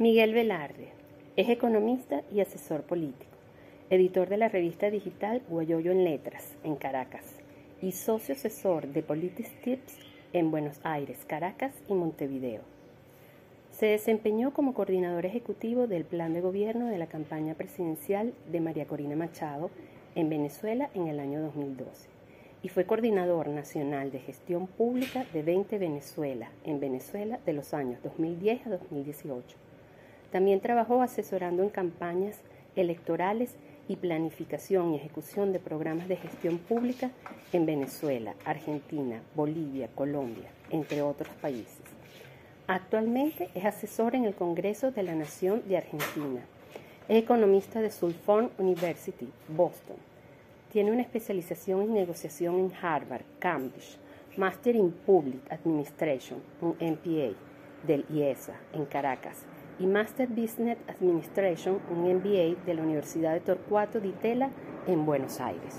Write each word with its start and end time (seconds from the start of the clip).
Miguel 0.00 0.34
Velarde 0.34 0.88
es 1.36 1.48
economista 1.48 2.22
y 2.32 2.40
asesor 2.40 2.82
político, 2.82 3.30
editor 3.90 4.28
de 4.28 4.38
la 4.38 4.48
revista 4.48 4.90
digital 4.90 5.40
Guayoyo 5.48 5.92
en 5.92 6.02
Letras, 6.02 6.56
en 6.64 6.74
Caracas, 6.74 7.36
y 7.80 7.92
socio 7.92 8.34
asesor 8.34 8.88
de 8.88 9.04
Politics 9.04 9.52
Tips 9.62 9.96
en 10.32 10.50
Buenos 10.50 10.80
Aires, 10.82 11.24
Caracas 11.28 11.72
y 11.88 11.94
Montevideo. 11.94 12.62
Se 13.70 13.86
desempeñó 13.86 14.52
como 14.52 14.74
coordinador 14.74 15.26
ejecutivo 15.26 15.86
del 15.86 16.04
plan 16.04 16.32
de 16.32 16.40
gobierno 16.40 16.88
de 16.88 16.98
la 16.98 17.06
campaña 17.06 17.54
presidencial 17.54 18.34
de 18.50 18.60
María 18.60 18.88
Corina 18.88 19.14
Machado 19.14 19.70
en 20.16 20.28
Venezuela 20.28 20.90
en 20.94 21.06
el 21.06 21.20
año 21.20 21.40
2012 21.40 22.08
y 22.64 22.68
fue 22.68 22.84
coordinador 22.84 23.46
nacional 23.46 24.10
de 24.10 24.18
gestión 24.18 24.66
pública 24.66 25.24
de 25.32 25.44
20 25.44 25.78
Venezuela 25.78 26.50
en 26.64 26.80
Venezuela 26.80 27.38
de 27.46 27.52
los 27.52 27.74
años 27.74 28.02
2010 28.02 28.66
a 28.66 28.70
2018. 28.70 29.63
También 30.34 30.58
trabajó 30.58 31.00
asesorando 31.00 31.62
en 31.62 31.68
campañas 31.68 32.40
electorales 32.74 33.54
y 33.86 33.94
planificación 33.94 34.92
y 34.92 34.96
ejecución 34.96 35.52
de 35.52 35.60
programas 35.60 36.08
de 36.08 36.16
gestión 36.16 36.58
pública 36.58 37.12
en 37.52 37.66
Venezuela, 37.66 38.34
Argentina, 38.44 39.22
Bolivia, 39.36 39.88
Colombia, 39.94 40.50
entre 40.70 41.02
otros 41.02 41.32
países. 41.40 41.78
Actualmente 42.66 43.48
es 43.54 43.64
asesor 43.64 44.16
en 44.16 44.24
el 44.24 44.34
Congreso 44.34 44.90
de 44.90 45.04
la 45.04 45.14
Nación 45.14 45.62
de 45.68 45.76
Argentina. 45.76 46.40
Es 47.08 47.22
economista 47.22 47.80
de 47.80 47.92
Sulphone 47.92 48.50
University, 48.58 49.28
Boston. 49.46 49.98
Tiene 50.72 50.90
una 50.90 51.02
especialización 51.02 51.82
en 51.82 51.94
negociación 51.94 52.58
en 52.58 52.72
Harvard, 52.82 53.22
Cambridge, 53.38 53.98
Master 54.36 54.74
in 54.74 54.90
Public 54.90 55.48
Administration, 55.52 56.42
un 56.60 56.70
MPA, 56.80 57.36
del 57.86 58.04
IESA, 58.10 58.54
en 58.72 58.86
Caracas, 58.86 59.44
y 59.78 59.86
Master 59.86 60.28
Business 60.28 60.78
Administration, 60.88 61.80
un 61.90 62.02
MBA 62.02 62.64
de 62.64 62.74
la 62.74 62.82
Universidad 62.82 63.32
de 63.34 63.40
Torcuato 63.40 64.00
Di 64.00 64.12
Tella 64.12 64.50
en 64.86 65.04
Buenos 65.04 65.40
Aires. 65.40 65.76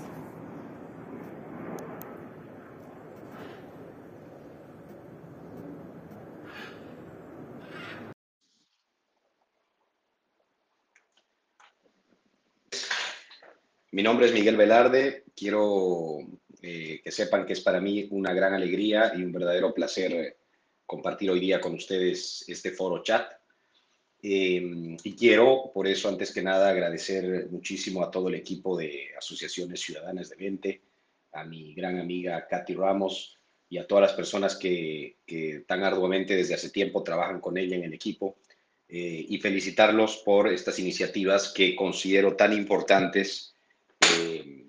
Mi 13.96 14.02
nombre 14.02 14.26
es 14.26 14.34
Miguel 14.34 14.58
Velarde. 14.58 15.24
Quiero 15.34 16.18
eh, 16.60 17.00
que 17.02 17.10
sepan 17.10 17.46
que 17.46 17.54
es 17.54 17.62
para 17.62 17.80
mí 17.80 18.08
una 18.10 18.34
gran 18.34 18.52
alegría 18.52 19.12
y 19.16 19.22
un 19.22 19.32
verdadero 19.32 19.72
placer 19.72 20.36
compartir 20.84 21.30
hoy 21.30 21.40
día 21.40 21.62
con 21.62 21.72
ustedes 21.72 22.44
este 22.46 22.72
foro 22.72 23.02
chat. 23.02 23.32
Eh, 24.22 24.96
y 25.02 25.14
quiero, 25.14 25.70
por 25.72 25.86
eso, 25.86 26.08
antes 26.08 26.32
que 26.32 26.42
nada, 26.42 26.70
agradecer 26.70 27.48
muchísimo 27.50 28.02
a 28.02 28.10
todo 28.10 28.28
el 28.28 28.34
equipo 28.34 28.76
de 28.76 29.10
Asociaciones 29.16 29.80
Ciudadanas 29.80 30.30
de 30.30 30.36
Mente, 30.36 30.80
a 31.32 31.44
mi 31.44 31.74
gran 31.74 31.98
amiga 31.98 32.46
Katy 32.48 32.74
Ramos 32.74 33.38
y 33.68 33.78
a 33.78 33.86
todas 33.86 34.02
las 34.02 34.12
personas 34.14 34.56
que, 34.56 35.16
tan 35.66 35.84
arduamente 35.84 36.36
desde 36.36 36.54
hace 36.54 36.70
tiempo 36.70 37.02
trabajan 37.02 37.40
con 37.40 37.58
ella 37.58 37.76
en 37.76 37.84
el 37.84 37.94
equipo. 37.94 38.38
Eh, 38.88 39.26
y 39.28 39.38
felicitarlos 39.38 40.18
por 40.24 40.46
estas 40.46 40.78
iniciativas 40.78 41.52
que 41.52 41.74
considero 41.74 42.36
tan 42.36 42.52
importantes 42.52 43.52
eh, 44.00 44.68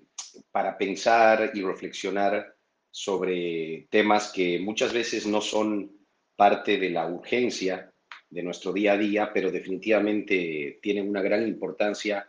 para 0.50 0.76
pensar 0.76 1.52
y 1.54 1.62
reflexionar 1.62 2.56
sobre 2.90 3.86
temas 3.90 4.32
que 4.32 4.58
muchas 4.58 4.92
veces 4.92 5.24
no 5.24 5.40
son 5.40 5.92
parte 6.34 6.78
de 6.78 6.90
la 6.90 7.06
urgencia 7.06 7.87
de 8.30 8.42
nuestro 8.42 8.72
día 8.72 8.92
a 8.92 8.98
día, 8.98 9.30
pero 9.32 9.50
definitivamente 9.50 10.78
tienen 10.82 11.08
una 11.08 11.22
gran 11.22 11.46
importancia 11.46 12.28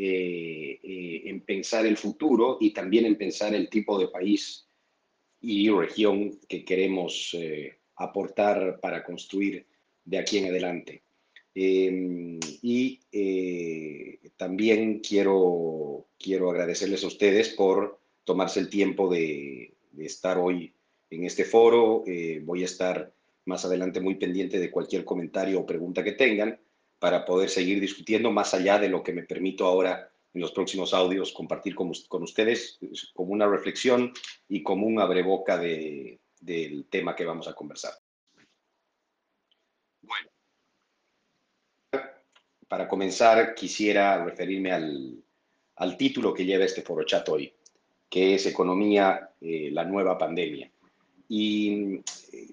eh, 0.00 0.78
eh, 0.80 1.22
en 1.24 1.40
pensar 1.40 1.84
el 1.84 1.96
futuro 1.96 2.58
y 2.60 2.72
también 2.72 3.04
en 3.04 3.16
pensar 3.16 3.52
el 3.52 3.68
tipo 3.68 3.98
de 3.98 4.06
país 4.06 4.68
y 5.40 5.68
región 5.70 6.38
que 6.48 6.64
queremos 6.64 7.34
eh, 7.34 7.78
aportar 7.96 8.78
para 8.80 9.02
construir 9.02 9.66
de 10.04 10.18
aquí 10.18 10.38
en 10.38 10.46
adelante. 10.46 11.02
Em, 11.52 12.38
y 12.62 13.00
también 14.36 15.00
quiero, 15.00 16.06
quiero 16.16 16.50
agradecerles 16.50 17.02
a 17.02 17.08
ustedes 17.08 17.48
por 17.48 17.98
tomarse 18.22 18.60
el 18.60 18.68
tiempo 18.68 19.12
de, 19.12 19.74
de 19.90 20.06
estar 20.06 20.38
hoy 20.38 20.72
en 21.10 21.24
este 21.24 21.44
foro. 21.44 22.04
voy 22.44 22.62
a 22.62 22.66
estar 22.66 23.12
más 23.48 23.64
adelante 23.64 24.00
muy 24.00 24.14
pendiente 24.14 24.58
de 24.58 24.70
cualquier 24.70 25.04
comentario 25.04 25.60
o 25.60 25.66
pregunta 25.66 26.04
que 26.04 26.12
tengan 26.12 26.60
para 26.98 27.24
poder 27.24 27.48
seguir 27.48 27.80
discutiendo 27.80 28.30
más 28.30 28.54
allá 28.54 28.78
de 28.78 28.88
lo 28.88 29.02
que 29.02 29.12
me 29.12 29.24
permito 29.24 29.64
ahora 29.66 30.10
en 30.34 30.40
los 30.40 30.52
próximos 30.52 30.94
audios 30.94 31.32
compartir 31.32 31.74
con, 31.74 31.90
ustedes 31.90 32.78
como 33.14 33.32
una 33.32 33.48
reflexión 33.48 34.12
y 34.48 34.62
como 34.62 34.86
un 34.86 35.00
abreboca 35.00 35.56
de, 35.58 36.20
del 36.40 36.86
tema 36.86 37.16
que 37.16 37.24
vamos 37.24 37.48
a 37.48 37.54
conversar. 37.54 37.92
Bueno, 40.02 40.28
para 42.68 42.86
comenzar 42.86 43.54
quisiera 43.54 44.24
referirme 44.24 44.72
al, 44.72 45.24
al 45.76 45.96
título 45.96 46.34
que 46.34 46.44
lleva 46.44 46.64
este 46.64 46.82
foro 46.82 47.04
chat 47.04 47.28
hoy, 47.28 47.52
que 48.08 48.34
es 48.34 48.46
Economía, 48.46 49.30
eh, 49.40 49.70
la 49.72 49.84
nueva 49.84 50.18
pandemia. 50.18 50.70
Y 51.28 51.96
eh, 52.32 52.46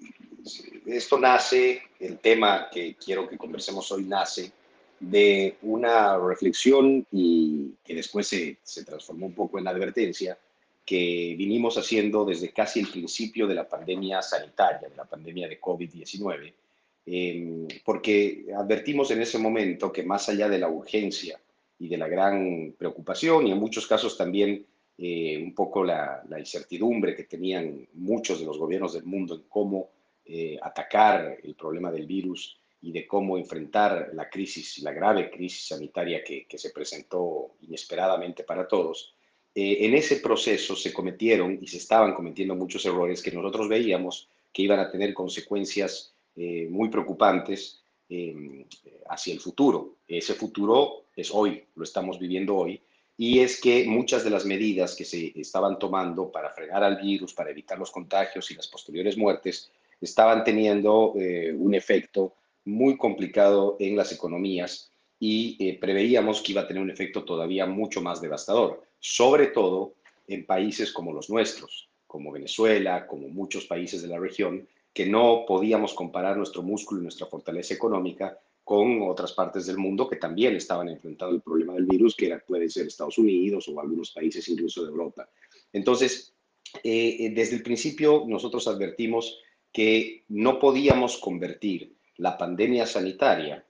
esto 0.86 1.18
nace, 1.18 1.82
el 1.98 2.18
tema 2.18 2.68
que 2.70 2.94
quiero 2.94 3.28
que 3.28 3.36
conversemos 3.36 3.90
hoy 3.92 4.04
nace 4.04 4.52
de 4.98 5.56
una 5.62 6.18
reflexión 6.18 7.06
y 7.12 7.72
que 7.84 7.94
después 7.94 8.28
se, 8.28 8.84
transformó 8.84 9.26
un 9.26 9.34
poco 9.34 9.58
en 9.58 9.68
advertencia 9.68 10.38
que 10.84 11.34
vinimos 11.36 11.76
haciendo 11.76 12.24
desde 12.24 12.50
casi 12.50 12.80
el 12.80 12.88
principio 12.88 13.46
de 13.46 13.54
la 13.54 13.68
pandemia 13.68 14.22
sanitaria, 14.22 14.88
de 14.88 14.96
la 14.96 15.04
pandemia 15.04 15.48
de 15.48 15.60
COVID-19, 15.60 16.52
em, 17.06 17.66
porque 17.84 18.46
advertimos 18.56 19.10
en 19.10 19.20
ese 19.20 19.38
momento 19.38 19.92
que 19.92 20.04
más 20.04 20.28
allá 20.28 20.48
de 20.48 20.58
la 20.58 20.68
urgencia 20.68 21.40
y 21.78 21.88
de 21.88 21.98
la 21.98 22.08
gran 22.08 22.74
preocupación 22.78 23.46
y 23.46 23.52
en 23.52 23.58
muchos 23.58 23.86
casos 23.86 24.16
también 24.16 24.64
eh, 24.96 25.42
un 25.42 25.54
poco 25.54 25.84
la, 25.84 26.22
la, 26.28 26.38
incertidumbre 26.38 27.14
que 27.14 27.24
tenían 27.24 27.86
muchos 27.94 28.40
de 28.40 28.46
los 28.46 28.56
gobiernos 28.56 28.94
del 28.94 29.04
mundo 29.04 29.34
en 29.34 29.42
cómo 29.48 29.90
eh, 30.28 30.58
atacar 30.60 31.38
el 31.40 31.54
problema 31.54 31.92
del 31.92 32.04
virus 32.04 32.58
y 32.82 32.90
de 32.90 33.06
cómo 33.06 33.38
enfrentar 33.38 34.10
la 34.12 34.28
crisis, 34.28 34.78
la 34.78 34.92
grave 34.92 35.30
crisis 35.30 35.68
sanitaria 35.68 36.24
que, 36.24 36.46
se 36.58 36.70
presentó 36.70 37.52
inesperadamente 37.60 38.42
para 38.42 38.66
todos, 38.66 39.14
eh, 39.54 39.78
en 39.80 39.94
ese 39.94 40.16
proceso 40.16 40.74
se 40.74 40.92
cometieron 40.92 41.58
y 41.62 41.68
se 41.68 41.76
estaban 41.76 42.12
cometiendo 42.12 42.56
muchos 42.56 42.84
errores 42.84 43.22
que 43.22 43.30
nosotros 43.30 43.68
veíamos 43.68 44.28
que 44.52 44.62
iban 44.62 44.80
a 44.80 44.90
tener 44.90 45.14
consecuencias 45.14 46.12
eh, 46.34 46.66
muy 46.70 46.88
preocupantes 46.88 47.82
hacia 49.08 49.32
el 49.32 49.40
futuro. 49.40 49.94
Ese 50.06 50.34
futuro 50.34 51.04
es 51.14 51.30
hoy, 51.32 51.64
lo 51.74 51.84
estamos 51.84 52.18
viviendo 52.18 52.56
hoy, 52.56 52.80
y 53.16 53.38
es 53.40 53.60
que 53.60 53.84
muchas 53.86 54.24
de 54.24 54.30
las 54.30 54.44
medidas 54.44 54.94
que 54.94 55.04
se 55.04 55.32
estaban 55.40 55.78
tomando 55.78 56.30
para 56.30 56.50
frenar 56.50 56.84
al 56.84 56.96
virus, 56.96 57.32
para 57.32 57.50
evitar 57.50 57.78
los 57.78 57.90
contagios 57.90 58.50
y 58.50 58.54
las 58.54 58.68
posteriores 58.68 59.16
muertes, 59.16 59.70
estaban 60.00 60.44
teniendo 60.44 61.14
eh, 61.16 61.52
un 61.56 61.74
efecto 61.74 62.34
muy 62.64 62.96
complicado 62.96 63.76
en 63.78 63.96
las 63.96 64.12
economías 64.12 64.90
y 65.18 65.56
eh, 65.58 65.78
preveíamos 65.80 66.42
que 66.42 66.52
iba 66.52 66.62
a 66.62 66.66
tener 66.66 66.82
un 66.82 66.90
efecto 66.90 67.24
todavía 67.24 67.66
mucho 67.66 68.02
más 68.02 68.20
devastador, 68.20 68.82
sobre 68.98 69.48
todo 69.48 69.94
en 70.26 70.44
países 70.44 70.92
como 70.92 71.12
los 71.12 71.30
nuestros, 71.30 71.88
como 72.06 72.32
Venezuela, 72.32 73.06
como 73.06 73.28
muchos 73.28 73.66
países 73.66 74.02
de 74.02 74.08
la 74.08 74.18
región, 74.18 74.68
que 74.92 75.06
no 75.06 75.44
podíamos 75.46 75.94
comparar 75.94 76.36
nuestro 76.36 76.62
músculo 76.62 77.00
y 77.00 77.04
nuestra 77.04 77.26
fortaleza 77.26 77.74
económica 77.74 78.38
con 78.64 79.02
otras 79.02 79.32
partes 79.32 79.66
del 79.66 79.78
mundo 79.78 80.08
que 80.08 80.16
también 80.16 80.56
estaban 80.56 80.88
enfrentando 80.88 81.36
el 81.36 81.42
problema 81.42 81.74
del 81.74 81.86
virus, 81.86 82.16
que 82.16 82.26
era, 82.26 82.40
puede 82.40 82.68
ser 82.68 82.86
Estados 82.86 83.16
Unidos 83.16 83.68
o 83.68 83.78
algunos 83.78 84.10
países 84.10 84.48
incluso 84.48 84.82
de 84.82 84.90
Europa. 84.90 85.28
Entonces, 85.72 86.34
eh, 86.82 87.30
desde 87.34 87.56
el 87.56 87.62
principio 87.62 88.24
nosotros 88.26 88.66
advertimos 88.66 89.38
que 89.76 90.24
no 90.28 90.58
podíamos 90.58 91.18
convertir 91.18 91.92
la 92.16 92.38
pandemia 92.38 92.86
sanitaria 92.86 93.62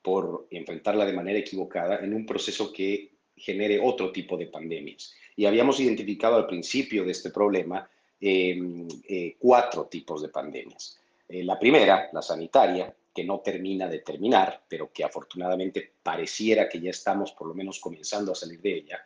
por 0.00 0.46
enfrentarla 0.48 1.04
de 1.04 1.12
manera 1.12 1.40
equivocada 1.40 1.98
en 2.04 2.14
un 2.14 2.24
proceso 2.24 2.72
que 2.72 3.14
genere 3.36 3.80
otro 3.82 4.12
tipo 4.12 4.36
de 4.36 4.46
pandemias. 4.46 5.12
Y 5.34 5.46
habíamos 5.46 5.80
identificado 5.80 6.36
al 6.36 6.46
principio 6.46 7.04
de 7.04 7.10
este 7.10 7.30
problema 7.30 7.90
em, 8.20 8.86
eh, 9.08 9.34
cuatro 9.40 9.86
tipos 9.86 10.22
de 10.22 10.28
pandemias. 10.28 11.00
Eh, 11.28 11.42
la 11.42 11.58
primera, 11.58 12.08
la 12.12 12.22
sanitaria, 12.22 12.94
que 13.12 13.24
no 13.24 13.40
termina 13.40 13.88
de 13.88 13.98
terminar, 13.98 14.62
pero 14.68 14.92
que 14.92 15.02
afortunadamente 15.02 15.94
pareciera 16.00 16.68
que 16.68 16.80
ya 16.80 16.90
estamos 16.90 17.32
por 17.32 17.48
lo 17.48 17.54
menos 17.54 17.80
comenzando 17.80 18.30
a 18.30 18.36
salir 18.36 18.60
de 18.60 18.72
ella. 18.72 19.04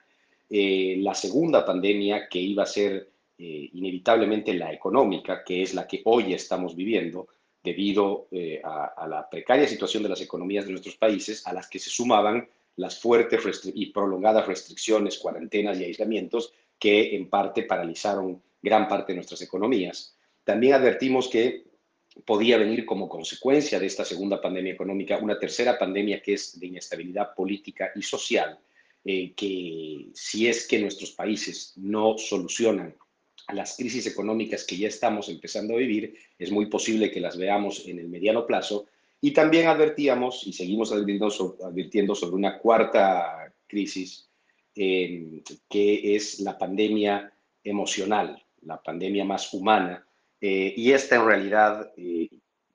Eh, 0.51 0.97
la 0.99 1.15
segunda 1.15 1.65
pandemia, 1.65 2.29
que 2.29 2.39
iba 2.39 2.65
a 2.65 2.67
ser 2.67 3.14
eh, 3.39 3.71
inevitablemente 3.73 4.55
la 4.55 4.73
económica, 4.73 5.43
que 5.45 5.63
es 5.63 5.75
la 5.75 5.87
que 5.87 6.03
hoy 6.05 6.35
estamos 6.35 6.77
viviendo, 6.77 7.29
debido 7.65 8.29
eh, 8.31 8.61
a, 8.63 9.07
la 9.09 9.29
precaria 9.29 9.67
situación 9.67 10.03
de 10.03 10.11
las 10.11 10.21
economías 10.21 10.67
de 10.67 10.73
nuestros 10.73 10.97
países, 10.97 11.47
a 11.47 11.53
las 11.53 11.69
que 11.69 11.79
se 11.79 11.91
sumaban 11.91 12.47
las 12.77 13.01
fuertes 13.01 13.63
y 13.75 13.87
prolongadas 13.87 14.47
restricciones, 14.47 15.19
cuarentenas 15.19 15.81
y 15.81 15.85
aislamientos 15.85 16.53
que 16.79 17.17
en 17.17 17.31
parte 17.31 17.63
paralizaron 17.63 18.43
gran 18.61 18.87
parte 18.87 19.13
de 19.13 19.17
nuestras 19.17 19.41
economías. 19.43 20.17
También 20.45 20.75
advertimos 20.75 21.29
que 21.29 21.65
podía 22.25 22.59
venir 22.59 22.85
como 22.85 23.09
consecuencia 23.09 23.81
de 23.81 23.87
esta 23.87 24.05
segunda 24.05 24.41
pandemia 24.41 24.75
económica 24.75 25.19
una 25.19 25.39
tercera 25.39 25.79
pandemia 25.79 26.23
que 26.23 26.35
es 26.35 26.59
de 26.61 26.67
inestabilidad 26.67 27.35
política 27.35 27.91
y 27.95 28.03
social, 28.03 28.59
eh, 29.05 29.33
que 29.35 30.11
si 30.15 30.47
es 30.47 30.69
que 30.69 30.79
nuestros 30.79 31.13
países 31.13 31.73
no 31.77 32.17
solucionan 32.19 32.95
las 33.53 33.77
crisis 33.77 34.07
económicas 34.07 34.65
que 34.65 34.77
ya 34.77 34.89
estamos 34.89 35.29
empezando 35.29 35.75
a 35.75 35.79
vivir, 35.79 36.17
es 36.39 36.51
muy 36.51 36.67
posible 36.67 37.11
que 37.11 37.21
las 37.21 37.37
veamos 37.37 37.87
en 37.87 37.99
el 37.99 38.09
mediano 38.09 38.47
plazo. 38.47 38.87
Y 39.21 39.33
también 39.33 39.69
advertíamos 39.69 40.47
y 40.47 40.53
seguimos 40.53 40.93
advirtiendo 40.93 41.31
sobre, 41.31 42.35
una 42.35 42.59
cuarta 42.59 43.53
crisis, 43.67 44.29
eh, 44.75 45.43
que 45.69 46.17
es 46.17 46.41
la 46.41 46.59
pandemia 46.59 47.33
emocional, 47.63 48.43
la 48.63 48.83
pandemia 48.83 49.25
más 49.25 49.53
humana. 49.53 50.07
Eh, 50.41 50.75
y 50.77 50.93
esta 50.93 51.17
en 51.17 51.27
realidad, 51.27 51.93
eh, 51.97 52.29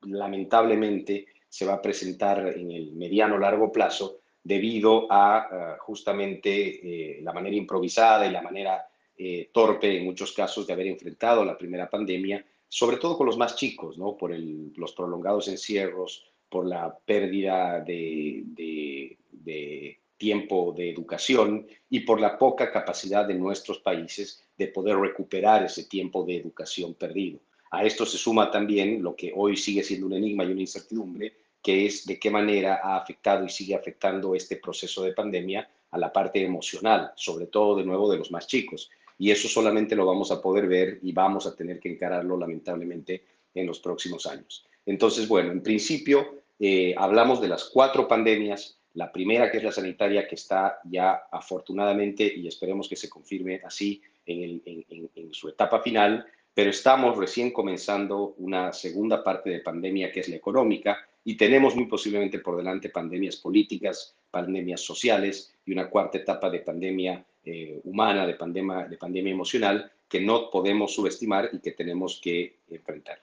lamentablemente, 0.04 1.27
se 1.48 1.65
va 1.65 1.75
a 1.75 1.81
presentar 1.81 2.54
en 2.56 2.72
el 2.72 2.94
mediano 2.94 3.38
largo 3.38 3.72
plazo 3.72 4.22
debido 4.44 5.07
a 5.10 5.77
justamente 5.80 7.19
la 7.22 7.33
manera 7.33 7.56
improvisada 7.56 8.25
y 8.25 8.31
la 8.31 8.42
manera 8.42 8.89
eh, 9.21 9.50
torpe 9.51 9.98
en 9.98 10.06
muchos 10.06 10.31
casos 10.31 10.66
de 10.66 10.71
haber 10.71 10.88
enfrentado 10.88 11.44
la 11.44 11.57
primera 11.57 11.89
pandemia, 11.89 12.45
sobre 12.69 12.95
todo 12.95 13.18
con 13.18 13.27
los 13.27 13.38
más 13.38 13.57
chicos, 13.57 13.98
¿no? 13.98 14.16
por 14.16 14.33
los 14.33 14.94
prolongados 14.94 15.50
encierros, 15.50 16.25
por 16.48 16.66
la 16.66 16.98
pérdida 17.06 17.81
de, 17.81 18.44
de 18.45 20.00
tiempo 20.16 20.74
de 20.77 20.92
educación 20.92 21.68
y 21.89 22.00
por 22.00 22.21
la 22.21 22.38
poca 22.38 22.71
capacidad 22.71 23.27
de 23.27 23.33
nuestros 23.33 23.80
países 23.80 24.42
de 24.57 24.68
poder 24.68 24.95
recuperar 24.95 25.65
ese 25.65 25.83
tiempo 25.83 26.24
de 26.24 26.38
educación 26.38 26.94
perdido. 26.94 27.42
A 27.72 27.83
esto 27.83 28.06
se 28.06 28.18
suma 28.18 28.50
también 28.50 29.04
lo 29.04 29.18
que 29.18 29.33
hoy 29.36 29.57
sigue 29.57 29.83
siendo 29.83 30.07
un 30.07 30.13
enigma 30.13 30.45
y 30.45 30.51
una 30.54 30.62
incertidumbre, 30.62 31.33
que 31.62 31.86
es 31.86 32.06
de 32.06 32.18
qué 32.18 32.31
manera 32.31 32.80
ha 32.81 32.95
afectado 32.95 33.44
y 33.44 33.50
sigue 33.50 33.75
afectando 33.75 34.33
este 34.33 34.56
proceso 34.56 35.04
de 35.04 35.12
pandemia 35.12 35.69
a 35.92 35.98
la 35.98 36.13
parte 36.13 36.42
emocional, 36.42 37.12
sobre 37.18 37.48
todo 37.48 37.75
de 37.75 37.83
nuevo 37.83 38.10
de 38.10 38.18
los 38.18 38.31
más 38.31 38.48
chicos 38.48 38.89
y 39.19 39.31
eso 39.31 39.48
solamente 39.50 39.95
lo 39.95 40.06
vamos 40.06 40.31
a 40.31 40.42
poder 40.42 40.68
ver 40.68 41.00
y 41.04 41.12
vamos 41.12 41.45
a 41.45 41.56
tener 41.56 41.80
que 41.80 41.92
encararlo 41.92 42.38
lamentablemente 42.38 43.21
en 43.54 43.68
los 43.68 43.80
próximos 43.80 44.25
años. 44.25 44.66
Entonces, 44.86 45.27
bueno, 45.27 45.51
en 45.51 45.62
principio 45.62 46.39
eh, 46.57 46.95
hablamos 46.98 47.42
de 47.42 47.50
las 47.50 47.66
cuatro 47.66 48.07
pandemias. 48.07 48.77
La 48.94 49.12
primera, 49.12 49.51
que 49.51 49.57
es 49.57 49.63
la 49.63 49.71
sanitaria, 49.71 50.27
que 50.27 50.36
está 50.36 50.80
ya 50.86 51.24
afortunadamente, 51.31 52.33
y 52.33 52.48
esperemos 52.48 52.88
que 52.88 52.95
se 52.95 53.10
confirme 53.10 53.62
así 53.63 54.01
en, 54.25 54.62
en 54.66 55.33
su 55.33 55.50
etapa 55.50 55.81
final, 55.81 56.25
pero 56.54 56.72
estamos 56.72 57.18
recién 57.18 57.51
comenzando 57.51 58.36
una 58.38 58.74
segunda 58.74 59.24
parte 59.24 59.50
de 59.50 59.60
pandemia, 59.60 60.12
que 60.12 60.22
es 60.22 60.30
la 60.30 60.38
económica, 60.38 60.98
y 61.24 61.36
tenemos 61.36 61.75
muy 61.75 61.86
posiblemente 61.86 62.39
por 62.39 62.57
delante 62.57 62.89
pandemias 62.89 63.36
políticas, 63.36 64.15
pandemias 64.31 64.81
sociales 64.81 65.54
y 65.65 65.74
una 65.74 65.89
cuarta 65.89 66.18
etapa 66.18 66.50
de 66.50 66.60
pandemia 66.60 67.24
eh, 67.45 67.80
humana, 67.83 68.25
de 68.27 68.36
pandemia, 68.36 68.88
de 68.88 68.97
pandemia 68.97 69.33
emocional, 69.33 69.91
que 70.07 70.21
no 70.21 70.50
podemos 70.50 70.94
subestimar 70.94 71.50
y 71.53 71.59
que 71.59 71.71
tenemos 71.71 72.19
que 72.21 72.59
enfrentar. 72.69 73.21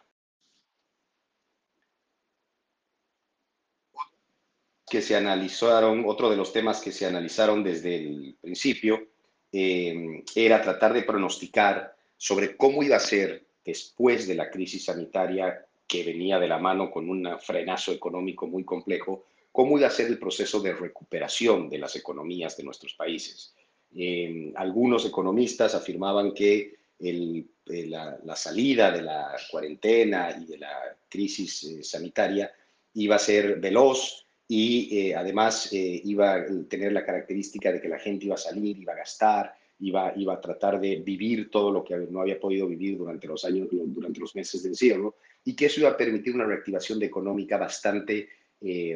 que 4.88 5.02
se 5.02 5.16
analizaron, 5.16 6.04
otro 6.06 6.30
de 6.30 6.36
los 6.36 6.52
temas 6.52 6.80
que 6.80 6.92
se 6.92 7.06
analizaron 7.06 7.64
desde 7.64 7.96
el 7.96 8.36
principio, 8.40 9.08
eh, 9.52 10.22
era 10.34 10.62
tratar 10.62 10.92
de 10.92 11.02
pronosticar 11.02 11.96
sobre 12.16 12.56
cómo 12.56 12.84
iba 12.84 12.96
a 12.96 13.00
ser 13.00 13.46
después 13.64 14.28
de 14.28 14.36
la 14.36 14.48
crisis 14.48 14.84
sanitaria 14.84 15.66
que 15.88 16.04
venía 16.04 16.38
de 16.38 16.48
la 16.48 16.58
mano 16.58 16.90
con 16.90 17.10
un 17.10 17.28
frenazo 17.40 17.92
económico 17.92 18.46
muy 18.46 18.64
complejo, 18.64 19.24
cómo 19.50 19.76
iba 19.76 19.88
a 19.88 19.90
ser 19.90 20.06
el 20.06 20.18
proceso 20.18 20.60
de 20.60 20.74
recuperación 20.74 21.68
de 21.68 21.78
las 21.78 21.96
economías 21.96 22.56
de 22.56 22.64
nuestros 22.64 22.94
países. 22.94 23.56
Eh, 23.98 24.52
algunos 24.56 25.06
economistas 25.06 25.75
afirmaban 25.75 26.34
que 26.34 26.75
eh, 26.98 27.44
la, 27.64 28.37
salida 28.37 28.90
de 28.90 29.00
la 29.00 29.34
cuarentena 29.50 30.37
y 30.38 30.44
de 30.44 30.58
la 30.58 30.94
crisis 31.08 31.64
eh, 31.64 31.82
sanitaria 31.82 32.52
iba 32.93 33.16
a 33.16 33.19
ser 33.19 33.58
veloz 33.58 34.26
y 34.48 35.12
además 35.12 35.70
iba 35.72 36.34
a 36.34 36.46
tener 36.69 36.93
la 36.93 37.04
característica 37.04 37.72
de 37.72 37.81
que 37.81 37.88
la 37.88 37.98
gente 37.98 38.26
iba 38.26 38.37
a 38.37 38.38
salir, 38.38 38.78
iba 38.78 38.93
a 38.93 38.96
gastar, 38.96 39.52
iba, 39.81 40.12
iba 40.16 40.34
a 40.34 40.40
tratar 40.40 40.78
de 40.78 40.96
vivir 40.96 41.50
todo 41.50 41.72
lo 41.72 41.82
que 41.82 41.96
no 41.96 42.20
había 42.20 42.38
podido 42.38 42.69
vivir 42.69 42.96
durante 42.96 43.26
los 43.26 43.44
años, 43.44 43.66
durante 43.72 44.20
los 44.20 44.37
meses 44.37 44.62
de 44.62 44.69
encierro, 44.69 45.16
y 45.44 45.56
que 45.56 45.66
eso 45.66 45.81
iba 45.81 45.90
a 45.90 45.96
permitir 45.96 46.37
una 46.37 46.44
reactivación 46.44 47.02
económica 47.02 47.58
bastante 47.58 48.28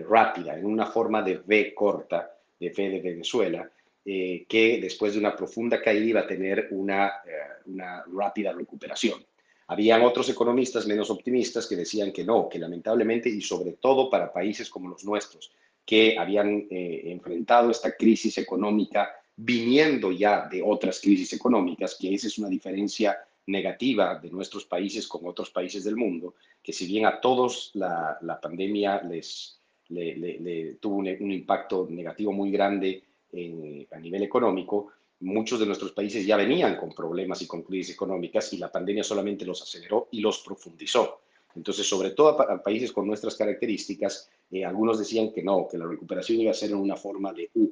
rápida, 0.09 0.57
en 0.57 0.67
una 0.67 0.87
forma 0.87 1.21
de 1.21 1.39
V 1.39 1.75
corta, 1.75 2.33
de 2.61 2.69
V 2.69 2.89
de 2.89 3.01
Venezuela, 3.01 3.69
eh, 4.05 4.47
que 4.49 4.81
después 4.81 5.13
de 5.13 5.19
una 5.19 5.37
profunda 5.37 5.81
caída 5.83 6.05
iba 6.05 6.21
a 6.21 6.27
tener 6.27 6.69
una, 6.71 7.07
eh, 7.09 7.67
una 7.67 8.05
rápida 8.13 8.53
recuperación. 8.53 9.25
Habían 9.67 10.03
otros 10.03 10.29
economistas 10.29 10.87
menos 10.87 11.11
optimistas 11.11 11.67
que 11.67 11.77
decían 11.77 12.11
que 12.11 12.25
no, 12.25 12.49
que 12.49 12.59
lamentablemente 12.59 13.29
y 13.29 13.41
sobre 13.41 13.73
todo 13.75 14.11
para 14.11 14.33
países 14.33 14.69
como 14.69 14.89
los 14.89 15.05
nuestros, 15.05 15.53
que 15.85 16.19
habían 16.19 16.67
eh, 16.71 17.03
enfrentado 17.07 17.71
esta 17.71 17.97
crisis 17.97 18.39
económica 18.39 19.11
viniendo 19.37 20.13
ya 20.13 20.49
de 20.49 20.63
otras 20.63 21.01
crisis 21.01 21.33
económicas, 21.33 21.97
que 21.99 22.15
esa 22.15 22.27
es 22.27 22.39
una 22.39 22.49
diferencia 22.49 23.19
negativa 23.47 24.19
de 24.19 24.31
nuestros 24.31 24.65
países 24.65 25.07
con 25.07 25.27
otros 25.27 25.51
países 25.51 25.85
del 25.85 25.97
mundo, 25.97 26.35
que 26.63 26.73
si 26.73 26.87
bien 26.87 27.07
a 27.07 27.21
todos 27.21 27.71
la, 27.75 28.19
pandemia 28.43 29.03
les 29.03 29.59
le, 29.89 30.77
tuvo 30.81 30.97
un, 30.97 31.33
impacto 31.33 31.87
negativo 31.91 32.33
muy 32.33 32.51
grande 32.51 33.03
a 33.33 33.99
nivel 33.99 34.23
económico, 34.23 34.93
muchos 35.21 35.61
de 35.61 35.67
nuestros 35.67 35.93
países 35.93 36.27
ya 36.27 36.37
venían 36.37 36.77
con 36.77 36.93
problemas 36.95 37.43
y 37.43 37.47
con 37.47 37.63
crisis 37.63 37.95
económicas 37.95 38.53
y 38.53 38.59
la 38.59 38.73
pandemia 38.73 39.05
solamente 39.05 39.45
los 39.45 39.63
aceleró 39.63 40.09
y 40.11 40.21
los 40.21 40.41
profundizó. 40.41 41.21
Entonces, 41.55 41.87
sobre 41.87 42.11
todo 42.11 42.41
a, 42.41 42.63
países 42.63 42.93
con 42.93 43.07
nuestras 43.07 43.37
características, 43.37 44.31
eh, 44.51 44.65
algunos 44.65 44.99
decían 44.99 45.33
que 45.33 45.43
no, 45.43 45.67
que 45.69 45.79
la 45.79 45.87
recuperación 45.87 46.41
iba 46.41 46.53
a 46.53 46.55
ser 46.55 46.71
en 46.71 46.77
una 46.77 46.97
forma 46.97 47.33
de 47.33 47.51
U, 47.55 47.71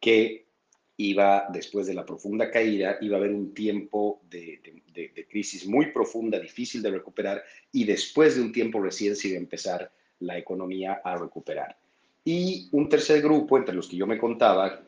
que 0.00 0.46
iba, 0.98 1.46
después 1.52 1.86
de 1.86 1.94
la 1.94 2.06
profunda 2.06 2.50
caída, 2.50 2.96
iba 3.00 3.16
a 3.16 3.20
haber 3.20 3.32
un 3.32 3.52
tiempo 3.52 4.20
de, 4.30 4.60
de, 4.94 5.26
crisis 5.28 5.66
muy 5.66 5.92
profunda, 5.92 6.38
difícil 6.38 6.80
de 6.82 6.90
recuperar, 6.90 7.42
y 7.72 7.84
después 7.84 8.36
de 8.36 8.42
un 8.42 8.52
tiempo 8.52 8.80
recién 8.80 9.14
se 9.16 9.28
iba 9.28 9.36
a 9.36 9.40
empezar 9.40 9.90
la 10.20 10.38
economía 10.38 11.02
a 11.04 11.16
recuperar. 11.18 11.76
Y 12.24 12.68
un 12.72 12.88
tercer 12.88 13.20
grupo, 13.20 13.58
entre 13.58 13.74
los 13.74 13.88
que 13.88 13.96
yo 13.96 14.06
me 14.06 14.18
contaba, 14.18 14.82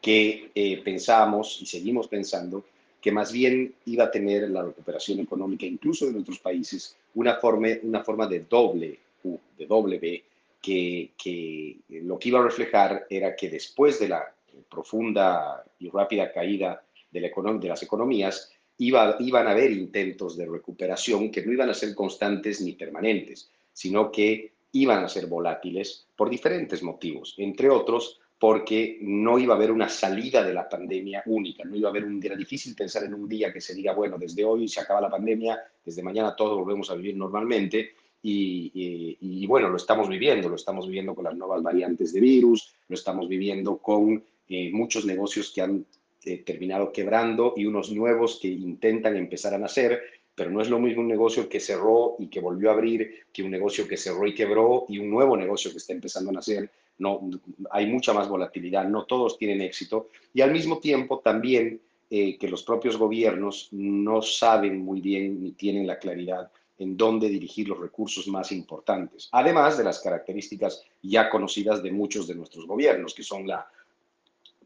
que 0.00 0.50
eh, 0.54 0.82
pensamos 0.82 1.60
y 1.60 1.66
seguimos 1.66 2.08
pensando 2.08 2.64
que 3.00 3.12
más 3.12 3.32
bien 3.32 3.74
iba 3.84 4.04
a 4.04 4.10
tener 4.10 4.50
la 4.50 4.64
recuperación 4.64 5.20
económica, 5.20 5.66
incluso 5.66 6.06
de 6.06 6.12
nuestros 6.12 6.38
países, 6.40 6.96
una 7.14 7.36
forma, 7.36 7.68
una 7.82 8.02
forma 8.02 8.26
de 8.26 8.40
doble 8.40 8.98
U, 9.24 9.38
de 9.56 9.66
doble 9.66 9.98
B, 9.98 10.24
que, 10.60 11.10
que 11.16 11.76
lo 11.88 12.18
que 12.18 12.28
iba 12.28 12.40
a 12.40 12.44
reflejar 12.44 13.06
era 13.08 13.36
que 13.36 13.48
después 13.48 14.00
de 14.00 14.08
la 14.08 14.34
profunda 14.68 15.64
y 15.78 15.88
rápida 15.90 16.32
caída 16.32 16.82
de, 17.10 17.20
la 17.20 17.52
de 17.58 17.68
las 17.68 17.82
economías, 17.82 18.52
iba, 18.78 19.16
iban 19.20 19.46
a 19.46 19.52
haber 19.52 19.70
intentos 19.72 20.36
de 20.36 20.46
recuperación 20.46 21.30
que 21.30 21.44
no 21.44 21.52
iban 21.52 21.70
a 21.70 21.74
ser 21.74 21.94
constantes 21.94 22.60
ni 22.60 22.72
permanentes, 22.72 23.50
sino 23.72 24.10
que 24.10 24.52
iban 24.72 25.04
a 25.04 25.08
ser 25.08 25.26
volátiles 25.26 26.06
por 26.16 26.28
diferentes 26.28 26.82
motivos, 26.82 27.34
entre 27.38 27.70
otros 27.70 28.20
porque 28.38 28.98
no 29.00 29.38
iba 29.38 29.54
a 29.54 29.56
haber 29.56 29.70
una 29.70 29.88
salida 29.88 30.42
de 30.42 30.52
la 30.52 30.68
pandemia 30.68 31.22
única, 31.26 31.64
no 31.64 31.74
iba 31.74 31.88
a 31.88 31.90
haber 31.90 32.04
un 32.04 32.22
era 32.22 32.36
difícil 32.36 32.74
pensar 32.74 33.04
en 33.04 33.14
un 33.14 33.28
día 33.28 33.52
que 33.52 33.60
se 33.60 33.74
diga, 33.74 33.94
bueno, 33.94 34.18
desde 34.18 34.44
hoy 34.44 34.68
se 34.68 34.80
acaba 34.80 35.00
la 35.00 35.10
pandemia, 35.10 35.58
desde 35.84 36.02
mañana 36.02 36.36
todos 36.36 36.58
volvemos 36.58 36.90
a 36.90 36.94
vivir 36.94 37.16
normalmente, 37.16 37.94
y, 38.28 39.46
bueno, 39.46 39.68
lo 39.68 39.76
estamos 39.76 40.08
viviendo, 40.08 40.48
lo 40.48 40.56
estamos 40.56 40.86
viviendo 40.86 41.14
con 41.14 41.24
las 41.24 41.36
nuevas 41.36 41.62
variantes 41.62 42.12
de 42.12 42.20
virus, 42.20 42.74
lo 42.88 42.94
estamos 42.94 43.28
viviendo 43.28 43.78
con 43.78 44.22
eh, 44.48 44.70
muchos 44.72 45.04
negocios 45.04 45.52
que 45.54 45.62
han 45.62 45.86
eh, 46.24 46.38
terminado 46.38 46.92
quebrando 46.92 47.54
y 47.56 47.66
unos 47.66 47.92
nuevos 47.92 48.40
que 48.42 48.48
intentan 48.48 49.16
empezar 49.16 49.54
a 49.54 49.58
nacer, 49.58 50.02
pero 50.34 50.50
no 50.50 50.60
es 50.60 50.68
lo 50.68 50.80
mismo 50.80 51.02
un 51.02 51.08
negocio 51.08 51.48
que 51.48 51.60
cerró 51.60 52.16
y 52.18 52.26
que 52.26 52.40
volvió 52.40 52.70
a 52.70 52.72
abrir 52.72 53.26
que 53.32 53.44
un 53.44 53.50
negocio 53.50 53.86
que 53.86 53.96
cerró 53.96 54.26
y 54.26 54.34
quebró 54.34 54.86
y 54.88 54.98
un 54.98 55.08
nuevo 55.08 55.36
negocio 55.36 55.70
que 55.70 55.78
está 55.78 55.92
empezando 55.92 56.30
a 56.30 56.34
nacer 56.34 56.68
no, 56.98 57.28
hay 57.70 57.86
mucha 57.86 58.12
más 58.12 58.28
volatilidad, 58.28 58.88
no 58.88 59.04
todos 59.04 59.38
tienen 59.38 59.60
éxito 59.60 60.08
y 60.32 60.40
al 60.40 60.52
mismo 60.52 60.78
tiempo 60.78 61.20
también 61.20 61.80
eh, 62.08 62.38
que 62.38 62.48
los 62.48 62.62
propios 62.62 62.96
gobiernos 62.96 63.68
no 63.72 64.22
saben 64.22 64.84
muy 64.84 65.00
bien 65.00 65.42
ni 65.42 65.52
tienen 65.52 65.86
la 65.86 65.98
claridad 65.98 66.50
en 66.78 66.96
dónde 66.96 67.28
dirigir 67.28 67.68
los 67.68 67.80
recursos 67.80 68.28
más 68.28 68.52
importantes, 68.52 69.28
además 69.32 69.78
de 69.78 69.84
las 69.84 70.00
características 70.00 70.84
ya 71.02 71.30
conocidas 71.30 71.82
de 71.82 71.90
muchos 71.90 72.26
de 72.26 72.34
nuestros 72.34 72.66
gobiernos, 72.66 73.14
que 73.14 73.22
son 73.22 73.46
la 73.46 73.66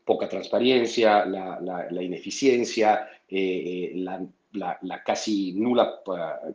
poca 0.05 0.29
transparencia, 0.29 1.25
la, 1.25 2.03
ineficiencia, 2.03 3.09
eh, 3.29 3.93
eh, 3.95 4.29
la, 4.53 5.03
casi 5.05 5.53
nula 5.53 6.01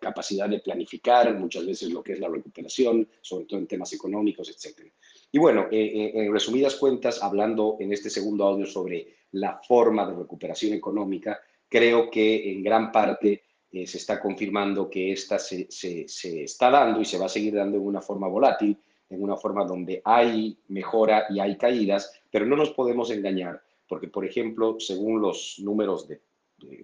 capacidad 0.02 0.50
de 0.50 0.60
planificar 0.60 1.34
muchas 1.36 1.66
veces 1.66 1.90
lo 1.90 2.04
que 2.04 2.14
es 2.14 2.20
la 2.20 2.28
recuperación, 2.28 3.08
sobre 3.22 3.46
todo 3.46 3.60
en 3.60 3.68
temas 3.68 3.94
económicos, 3.94 4.50
etc. 4.50 4.92
Y 5.36 5.38
bueno, 5.38 5.68
en 5.70 6.32
resumidas 6.32 6.78
cuentas, 6.78 7.22
hablando 7.22 7.76
en 7.82 7.92
este 7.92 8.10
segundo 8.10 8.46
audio 8.46 8.66
sobre 8.66 9.18
la 9.34 9.60
forma 9.68 10.08
de 10.08 10.16
recuperación 10.16 10.72
económica, 10.72 11.42
creo 11.68 12.10
que 12.10 12.54
en 12.54 12.64
gran 12.64 12.90
parte 12.90 13.44
se 13.70 13.98
está 13.98 14.22
confirmando 14.22 14.90
que 14.90 15.12
esta 15.12 15.38
se, 15.38 15.68
se 15.70 16.44
está 16.44 16.70
dando 16.70 17.02
y 17.02 17.06
se 17.06 17.18
va 17.18 17.26
a 17.26 17.28
seguir 17.28 17.54
dando 17.54 17.76
en 17.76 17.86
una 17.86 18.02
forma 18.02 18.30
volátil, 18.30 18.78
en 19.10 19.22
una 19.22 19.36
forma 19.36 19.66
donde 19.66 20.02
hay 20.06 20.58
mejora 20.70 21.26
y 21.30 21.42
hay 21.42 21.58
caídas, 21.58 22.14
pero 22.32 22.46
no 22.46 22.56
nos 22.56 22.70
podemos 22.70 23.12
engañar, 23.12 23.62
porque, 23.90 24.08
por 24.08 24.24
ejemplo, 24.24 24.78
según 24.80 25.20
los 25.20 25.58
números 25.60 26.08
de, 26.08 26.22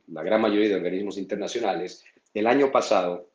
la 0.08 0.24
gran 0.24 0.42
mayoría 0.42 0.68
de 0.68 0.76
organismos 0.76 1.18
internacionales, 1.18 2.04
el 2.34 2.48
año 2.48 2.70
pasado 2.70 3.30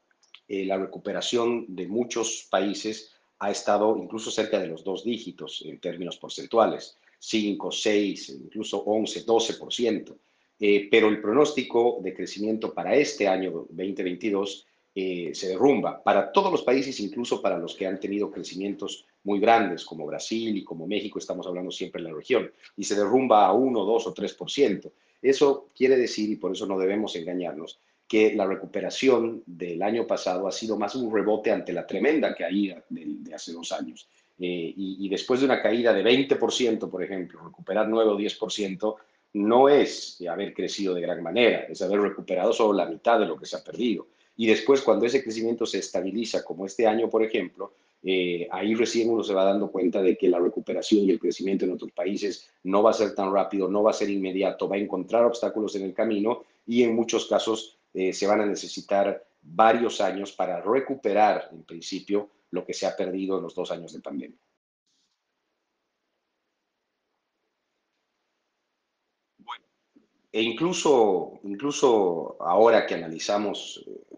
eh, 0.46 0.66
la 0.66 0.76
recuperación 0.76 1.64
de 1.74 1.88
muchos 1.88 2.46
países 2.50 3.15
ha 3.38 3.50
estado 3.50 3.96
incluso 3.96 4.30
cerca 4.30 4.58
de 4.58 4.68
los 4.68 4.82
dos 4.84 5.04
dígitos 5.04 5.62
en 5.66 5.78
términos 5.78 6.16
porcentuales, 6.16 6.96
5, 7.18 7.70
6, 7.70 8.28
incluso 8.44 8.78
11, 8.78 9.26
12%. 9.26 10.16
Eh, 10.58 10.88
pero 10.90 11.08
el 11.08 11.20
pronóstico 11.20 11.98
de 12.02 12.14
crecimiento 12.14 12.72
para 12.72 12.94
este 12.96 13.28
año 13.28 13.50
2022 13.50 14.66
eh, 14.94 15.34
se 15.34 15.48
derrumba 15.48 16.02
para 16.02 16.32
todos 16.32 16.50
los 16.50 16.62
países, 16.62 16.98
incluso 17.00 17.42
para 17.42 17.58
los 17.58 17.74
que 17.74 17.86
han 17.86 18.00
tenido 18.00 18.30
crecimientos 18.30 19.04
muy 19.24 19.38
grandes, 19.38 19.84
como 19.84 20.06
Brasil 20.06 20.56
y 20.56 20.64
como 20.64 20.86
México, 20.86 21.18
estamos 21.18 21.46
hablando 21.46 21.70
siempre 21.70 22.00
en 22.00 22.08
la 22.08 22.14
región, 22.14 22.50
y 22.76 22.84
se 22.84 22.94
derrumba 22.94 23.44
a 23.44 23.52
1, 23.52 23.84
2 23.84 24.06
o 24.06 24.14
3%. 24.14 24.90
Eso 25.20 25.68
quiere 25.76 25.98
decir, 25.98 26.30
y 26.30 26.36
por 26.36 26.52
eso 26.52 26.64
no 26.64 26.78
debemos 26.78 27.14
engañarnos, 27.16 27.78
que 28.08 28.34
la 28.34 28.46
recuperación 28.46 29.42
del 29.46 29.82
año 29.82 30.06
pasado 30.06 30.46
ha 30.46 30.52
sido 30.52 30.78
más 30.78 30.94
un 30.94 31.12
rebote 31.12 31.50
ante 31.50 31.72
la 31.72 31.86
tremenda 31.86 32.34
caída 32.34 32.84
de, 32.88 33.34
hace 33.34 33.52
dos 33.52 33.72
años. 33.72 34.08
Eh, 34.38 34.72
y, 34.76 35.06
y, 35.06 35.08
después 35.08 35.40
de 35.40 35.46
una 35.46 35.62
caída 35.62 35.92
de 35.92 36.04
20%, 36.04 36.90
por 36.90 37.02
ejemplo, 37.02 37.40
recuperar 37.42 37.88
9 37.88 38.10
o 38.10 38.18
10%, 38.18 38.96
no 39.32 39.68
es 39.68 40.22
haber 40.30 40.54
crecido 40.54 40.94
de 40.94 41.00
gran 41.00 41.22
manera, 41.22 41.66
es 41.68 41.82
haber 41.82 42.00
recuperado 42.00 42.52
solo 42.52 42.72
la 42.72 42.86
mitad 42.86 43.18
de 43.18 43.26
lo 43.26 43.36
que 43.36 43.46
se 43.46 43.56
ha 43.56 43.64
perdido. 43.64 44.06
Y 44.36 44.46
después, 44.46 44.82
cuando 44.82 45.06
ese 45.06 45.22
crecimiento 45.22 45.66
se 45.66 45.78
estabiliza, 45.78 46.44
como 46.44 46.66
este 46.66 46.86
año, 46.86 47.08
por 47.08 47.22
ejemplo, 47.22 47.72
eh, 48.02 48.46
ahí 48.50 48.74
recién 48.74 49.10
uno 49.10 49.24
se 49.24 49.34
va 49.34 49.44
dando 49.44 49.70
cuenta 49.70 50.00
de 50.00 50.16
que 50.16 50.28
la 50.28 50.38
recuperación 50.38 51.04
y 51.04 51.10
el 51.10 51.18
crecimiento 51.18 51.64
en 51.64 51.72
otros 51.72 51.90
países 51.92 52.48
no 52.62 52.82
va 52.82 52.90
a 52.90 52.94
ser 52.94 53.14
tan 53.14 53.32
rápido, 53.32 53.68
no 53.68 53.82
va 53.82 53.90
a 53.90 53.94
ser 53.94 54.10
inmediato, 54.10 54.68
va 54.68 54.76
a 54.76 54.78
encontrar 54.78 55.24
obstáculos 55.24 55.74
en 55.76 55.82
el 55.82 55.94
camino 55.94 56.44
y 56.66 56.82
en 56.82 56.94
muchos 56.94 57.26
casos 57.26 57.75
eh, 57.96 58.12
se 58.12 58.26
van 58.26 58.42
a 58.42 58.46
necesitar 58.46 59.26
varios 59.40 60.02
años 60.02 60.32
para 60.32 60.60
recuperar, 60.60 61.48
en 61.50 61.64
principio, 61.64 62.30
lo 62.50 62.62
que 62.62 62.74
se 62.74 62.86
ha 62.86 62.94
perdido 62.94 63.38
en 63.38 63.44
los 63.44 63.54
dos 63.54 63.70
años 63.70 63.94
de 63.94 64.00
pandemia. 64.00 64.38
Bueno, 69.38 69.64
e 70.30 70.42
incluso, 70.42 71.40
incluso 71.44 72.36
ahora 72.40 72.84
que 72.84 72.96
analizamos 72.96 73.82
eh, 73.86 74.16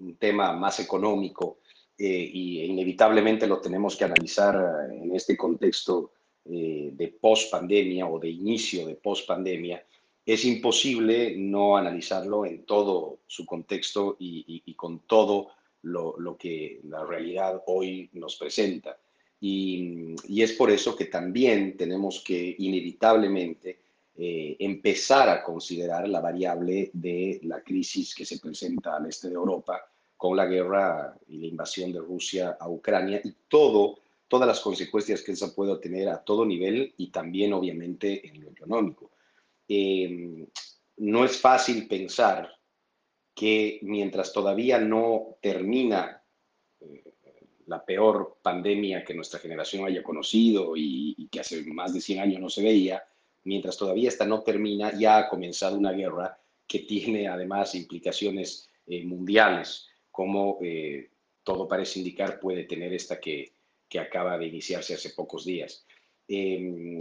un 0.00 0.16
tema 0.16 0.52
más 0.52 0.80
económico 0.80 1.60
eh, 1.96 2.30
y 2.30 2.62
inevitablemente 2.64 3.46
lo 3.46 3.58
tenemos 3.58 3.96
que 3.96 4.04
analizar 4.04 4.90
en 4.92 5.14
este 5.14 5.34
contexto 5.34 6.12
eh, 6.44 6.90
de 6.92 7.08
post-pandemia 7.08 8.06
o 8.06 8.18
de 8.18 8.28
inicio 8.28 8.86
de 8.86 8.96
post-pandemia, 8.96 9.82
es 10.26 10.44
imposible 10.44 11.34
no 11.36 11.76
analizarlo 11.76 12.46
en 12.46 12.64
todo 12.64 13.18
su 13.26 13.44
contexto 13.44 14.16
y, 14.18 14.74
con 14.74 15.00
todo 15.00 15.48
lo, 15.82 16.36
que 16.38 16.80
la 16.84 17.04
realidad 17.04 17.62
hoy 17.66 18.08
nos 18.14 18.36
presenta. 18.36 18.96
Y, 19.40 20.14
es 20.40 20.52
por 20.52 20.70
eso 20.70 20.96
que 20.96 21.06
también 21.06 21.76
tenemos 21.76 22.22
que 22.24 22.56
inevitablemente 22.58 23.78
eh, 24.16 24.56
empezar 24.60 25.28
a 25.28 25.42
considerar 25.42 26.08
la 26.08 26.20
variable 26.20 26.90
de 26.92 27.40
la 27.42 27.60
crisis 27.62 28.14
que 28.14 28.24
se 28.24 28.38
presenta 28.38 28.96
al 28.96 29.06
este 29.06 29.28
de 29.28 29.34
Europa 29.34 29.82
con 30.16 30.36
la 30.36 30.46
guerra 30.46 31.14
y 31.28 31.38
la 31.38 31.46
invasión 31.48 31.92
de 31.92 31.98
Rusia 31.98 32.56
a 32.58 32.70
Ucrania 32.70 33.20
y 33.22 33.34
todas 33.48 34.48
las 34.48 34.60
consecuencias 34.60 35.20
que 35.20 35.32
eso 35.32 35.54
puede 35.54 35.76
tener 35.78 36.08
a 36.08 36.22
todo 36.22 36.46
nivel 36.46 36.94
y 36.96 37.08
también 37.08 37.52
obviamente 37.52 38.26
en 38.26 38.40
lo 38.40 38.50
económico. 38.50 39.10
Eh, 39.68 40.46
no 40.96 41.24
es 41.24 41.40
fácil 41.40 41.88
pensar 41.88 42.50
que 43.34 43.80
mientras 43.82 44.32
todavía 44.32 44.78
no 44.78 45.38
termina 45.40 46.22
eh, 46.80 47.04
la 47.66 47.84
peor 47.84 48.38
pandemia 48.42 49.04
que 49.04 49.14
nuestra 49.14 49.40
generación 49.40 49.84
haya 49.86 50.02
conocido 50.02 50.76
y, 50.76 51.14
y, 51.16 51.28
que 51.28 51.40
hace 51.40 51.64
más 51.64 51.92
de 51.94 52.00
100 52.00 52.20
años 52.20 52.40
no 52.40 52.48
se 52.48 52.62
veía, 52.62 53.02
mientras 53.44 53.76
todavía 53.76 54.08
esta 54.08 54.26
no 54.26 54.42
termina, 54.42 54.92
ya 54.96 55.18
ha 55.18 55.28
comenzado 55.28 55.76
una 55.76 55.92
guerra 55.92 56.38
que 56.66 56.80
tiene 56.80 57.28
además 57.28 57.74
implicaciones 57.74 58.68
eh, 58.86 59.04
mundiales 59.04 59.88
como 60.10 60.58
eh, 60.62 61.10
todo 61.42 61.66
parece 61.66 61.98
indicar 61.98 62.38
puede 62.38 62.64
tener 62.64 62.92
esta 62.92 63.20
que, 63.20 63.52
que 63.88 63.98
acaba 63.98 64.38
de 64.38 64.46
iniciarse 64.46 64.94
hace 64.94 65.10
pocos 65.10 65.44
días. 65.44 65.86
Em, 66.26 66.98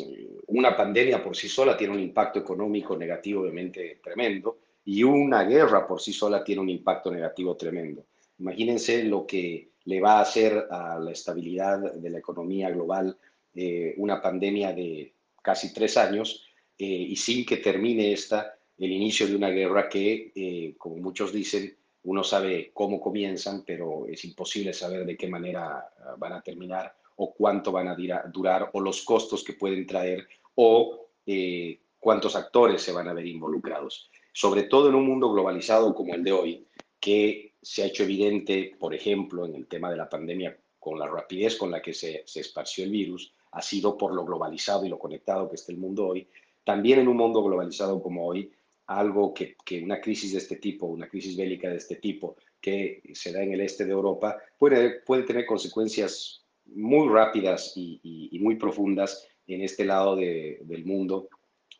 una 0.47 0.75
pandemia 0.75 1.23
por 1.23 1.35
sí 1.35 1.47
sola 1.47 1.77
tiene 1.77 1.93
un 1.93 1.99
impacto 1.99 2.39
económico 2.39 2.97
negativo 2.97 3.41
obviamente 3.41 3.99
tremendo 4.03 4.57
y 4.83 5.01
una 5.03 5.43
guerra 5.43 5.87
por 5.87 6.01
sí 6.01 6.11
sola 6.11 6.43
tiene 6.43 6.61
un 6.61 6.69
impacto 6.69 7.09
negativo 7.09 7.55
tremendo. 7.55 8.05
Imagínense 8.39 9.03
lo 9.03 9.25
que 9.25 9.69
le 9.85 10.01
va 10.01 10.17
a 10.17 10.21
hacer 10.21 10.67
a 10.69 10.99
la 10.99 11.11
estabilidad 11.11 11.93
de 11.93 12.09
la 12.09 12.17
economía 12.17 12.69
global 12.69 13.17
eh, 13.55 13.93
una 13.97 14.21
pandemia 14.21 14.73
de 14.73 15.13
casi 15.41 15.73
tres 15.73 15.95
años 15.97 16.43
eh, 16.77 16.85
y 16.85 17.15
sin 17.15 17.45
que 17.45 17.57
termine 17.57 18.11
esta, 18.11 18.57
el 18.77 18.91
inicio 18.91 19.27
de 19.27 19.35
una 19.35 19.49
guerra 19.49 19.87
que, 19.87 20.75
como 20.77 20.97
muchos 20.97 21.31
dicen, 21.31 21.73
uno 22.03 22.23
sabe 22.23 22.71
cómo 22.73 22.99
comienzan, 22.99 23.63
pero 23.65 24.05
es 24.07 24.23
imposible 24.25 24.73
saber 24.73 25.05
de 25.05 25.15
qué 25.15 25.27
manera 25.27 25.89
ah, 25.99 26.15
van 26.17 26.33
a 26.33 26.41
terminar 26.41 26.93
o 27.17 27.33
cuánto 27.33 27.71
van 27.71 27.87
a 27.87 27.95
durar 28.31 28.69
o 28.73 28.81
los 28.81 29.03
costos 29.03 29.43
que 29.43 29.53
pueden 29.53 29.85
traer 29.85 30.27
o 30.55 31.07
eh, 31.25 31.79
cuántos 31.99 32.35
actores 32.35 32.81
se 32.81 32.91
van 32.91 33.07
a 33.07 33.13
ver 33.13 33.25
involucrados. 33.25 34.09
Sobre 34.31 34.63
todo 34.63 34.89
en 34.89 34.95
un 34.95 35.07
mundo 35.07 35.31
globalizado 35.31 35.93
como 35.93 36.13
el 36.13 36.23
de 36.23 36.31
hoy, 36.31 36.67
que 36.99 37.53
se 37.61 37.83
ha 37.83 37.85
hecho 37.85 38.03
evidente, 38.03 38.75
por 38.79 38.93
ejemplo, 38.93 39.45
en 39.45 39.55
el 39.55 39.67
tema 39.67 39.89
de 39.89 39.97
la 39.97 40.09
pandemia, 40.09 40.57
con 40.79 40.99
la 40.99 41.07
rapidez 41.07 41.55
con 41.55 41.71
la 41.71 41.81
que 41.81 41.93
se, 41.93 42.23
se 42.25 42.41
esparció 42.41 42.83
el 42.83 42.91
virus, 42.91 43.33
ha 43.51 43.61
sido 43.61 43.97
por 43.97 44.13
lo 44.13 44.25
globalizado 44.25 44.85
y 44.85 44.89
lo 44.89 44.99
conectado 44.99 45.49
que 45.49 45.55
está 45.55 45.71
el 45.71 45.77
mundo 45.77 46.07
hoy. 46.07 46.27
También 46.63 46.99
en 46.99 47.07
un 47.07 47.17
mundo 47.17 47.43
globalizado 47.43 48.01
como 48.01 48.25
hoy, 48.25 48.51
algo 48.87 49.33
que, 49.33 49.55
una 49.83 50.01
crisis 50.01 50.33
de 50.33 50.39
este 50.39 50.57
tipo, 50.57 50.87
una 50.87 51.07
crisis 51.07 51.37
bélica 51.37 51.69
de 51.69 51.77
este 51.77 51.95
tipo 51.95 52.35
que 52.59 53.01
se 53.13 53.31
da 53.31 53.41
en 53.43 53.53
el 53.53 53.61
este 53.61 53.85
de 53.85 53.91
Europa, 53.91 54.37
puede, 54.57 55.01
puede 55.01 55.23
tener 55.23 55.45
consecuencias 55.45 56.42
muy 56.65 57.07
rápidas 57.09 57.73
y, 57.75 58.37
muy 58.41 58.55
profundas 58.55 59.27
en 59.47 59.61
este 59.61 59.85
lado 59.85 60.15
del 60.15 60.85
mundo, 60.85 61.29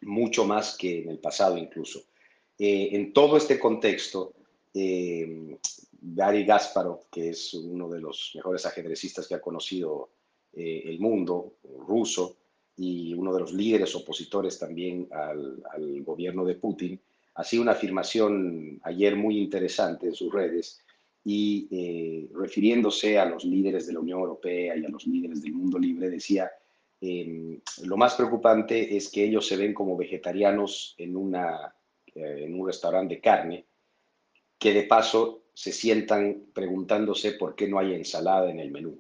mucho 0.02 0.46
más 0.46 0.78
que 0.78 1.02
en 1.02 1.10
el 1.10 1.20
pasado 1.20 1.58
incluso. 1.58 2.04
Eh, 2.58 2.90
en 2.92 3.14
todo 3.14 3.38
este 3.38 3.60
contexto, 3.60 4.34
eh, 4.74 5.58
Gary 6.02 6.46
Gasparov, 6.46 7.10
que 7.10 7.30
es 7.30 7.54
uno 7.54 7.90
de 7.90 8.00
los 8.00 8.32
mejores 8.36 8.66
ajedrecistas 8.66 9.28
que 9.28 9.36
ha 9.36 9.42
conocido 9.42 10.10
eh, 10.54 10.84
el 10.86 11.00
mundo, 11.00 11.56
ruso, 11.88 12.38
y 12.76 13.14
uno 13.14 13.34
de 13.34 13.40
los 13.40 13.54
líderes 13.54 13.96
opositores 13.96 14.58
también 14.58 15.08
al, 15.12 15.62
gobierno 16.04 16.44
de 16.44 16.56
Putin, 16.56 17.00
hacía 17.36 17.62
una 17.62 17.74
afirmación 17.74 18.80
ayer 18.84 19.16
muy 19.16 19.40
interesante 19.40 20.08
en 20.08 20.16
sus 20.16 20.32
redes 20.34 20.83
y 21.24 21.68
eh, 21.72 22.30
refiriéndose 22.34 23.18
a 23.18 23.26
los 23.26 23.46
líderes 23.46 23.88
de 23.88 23.94
la 23.94 24.00
Unión 24.00 24.20
Europea 24.20 24.76
y 24.76 24.86
a 24.86 24.90
los 24.90 25.06
líderes 25.08 25.42
del 25.42 25.54
mundo 25.54 25.80
libre, 25.80 26.10
decía, 26.10 26.52
em, 27.00 27.60
lo 27.84 27.98
más 27.98 28.16
preocupante 28.16 28.96
es 28.96 29.10
que 29.10 29.24
ellos 29.24 29.48
se 29.48 29.58
ven 29.58 29.74
como 29.74 29.96
vegetarianos 29.96 30.96
en, 30.98 31.16
una, 31.16 31.74
eh, 32.14 32.44
en 32.46 32.60
un 32.60 32.68
restaurante 32.68 33.16
de 33.16 33.22
carne, 33.22 33.66
que 34.58 34.74
de 34.74 34.84
paso 34.84 35.44
se 35.54 35.72
sientan 35.72 36.48
preguntándose 36.54 37.34
por 37.34 37.56
qué 37.56 37.68
no 37.68 37.80
hay 37.80 37.94
ensalada 37.94 38.50
en 38.50 38.60
el 38.60 38.72
menú. 38.72 39.00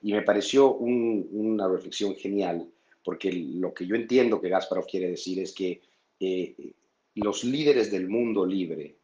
Y 0.00 0.12
me 0.12 0.22
pareció 0.22 0.74
una 0.74 1.68
reflexión 1.68 2.16
genial 2.16 2.68
porque 3.04 3.32
lo 3.32 3.74
que 3.74 3.86
yo 3.86 3.94
entiendo 3.94 4.40
que 4.40 4.48
Gasparov 4.48 4.86
quiere 4.86 5.10
decir 5.10 5.40
es 5.40 5.52
que 5.52 5.80
eh, 6.20 6.74
los 7.14 7.44
líderes 7.44 7.90
del 7.90 8.08
mundo 8.08 8.46
libre 8.46 8.96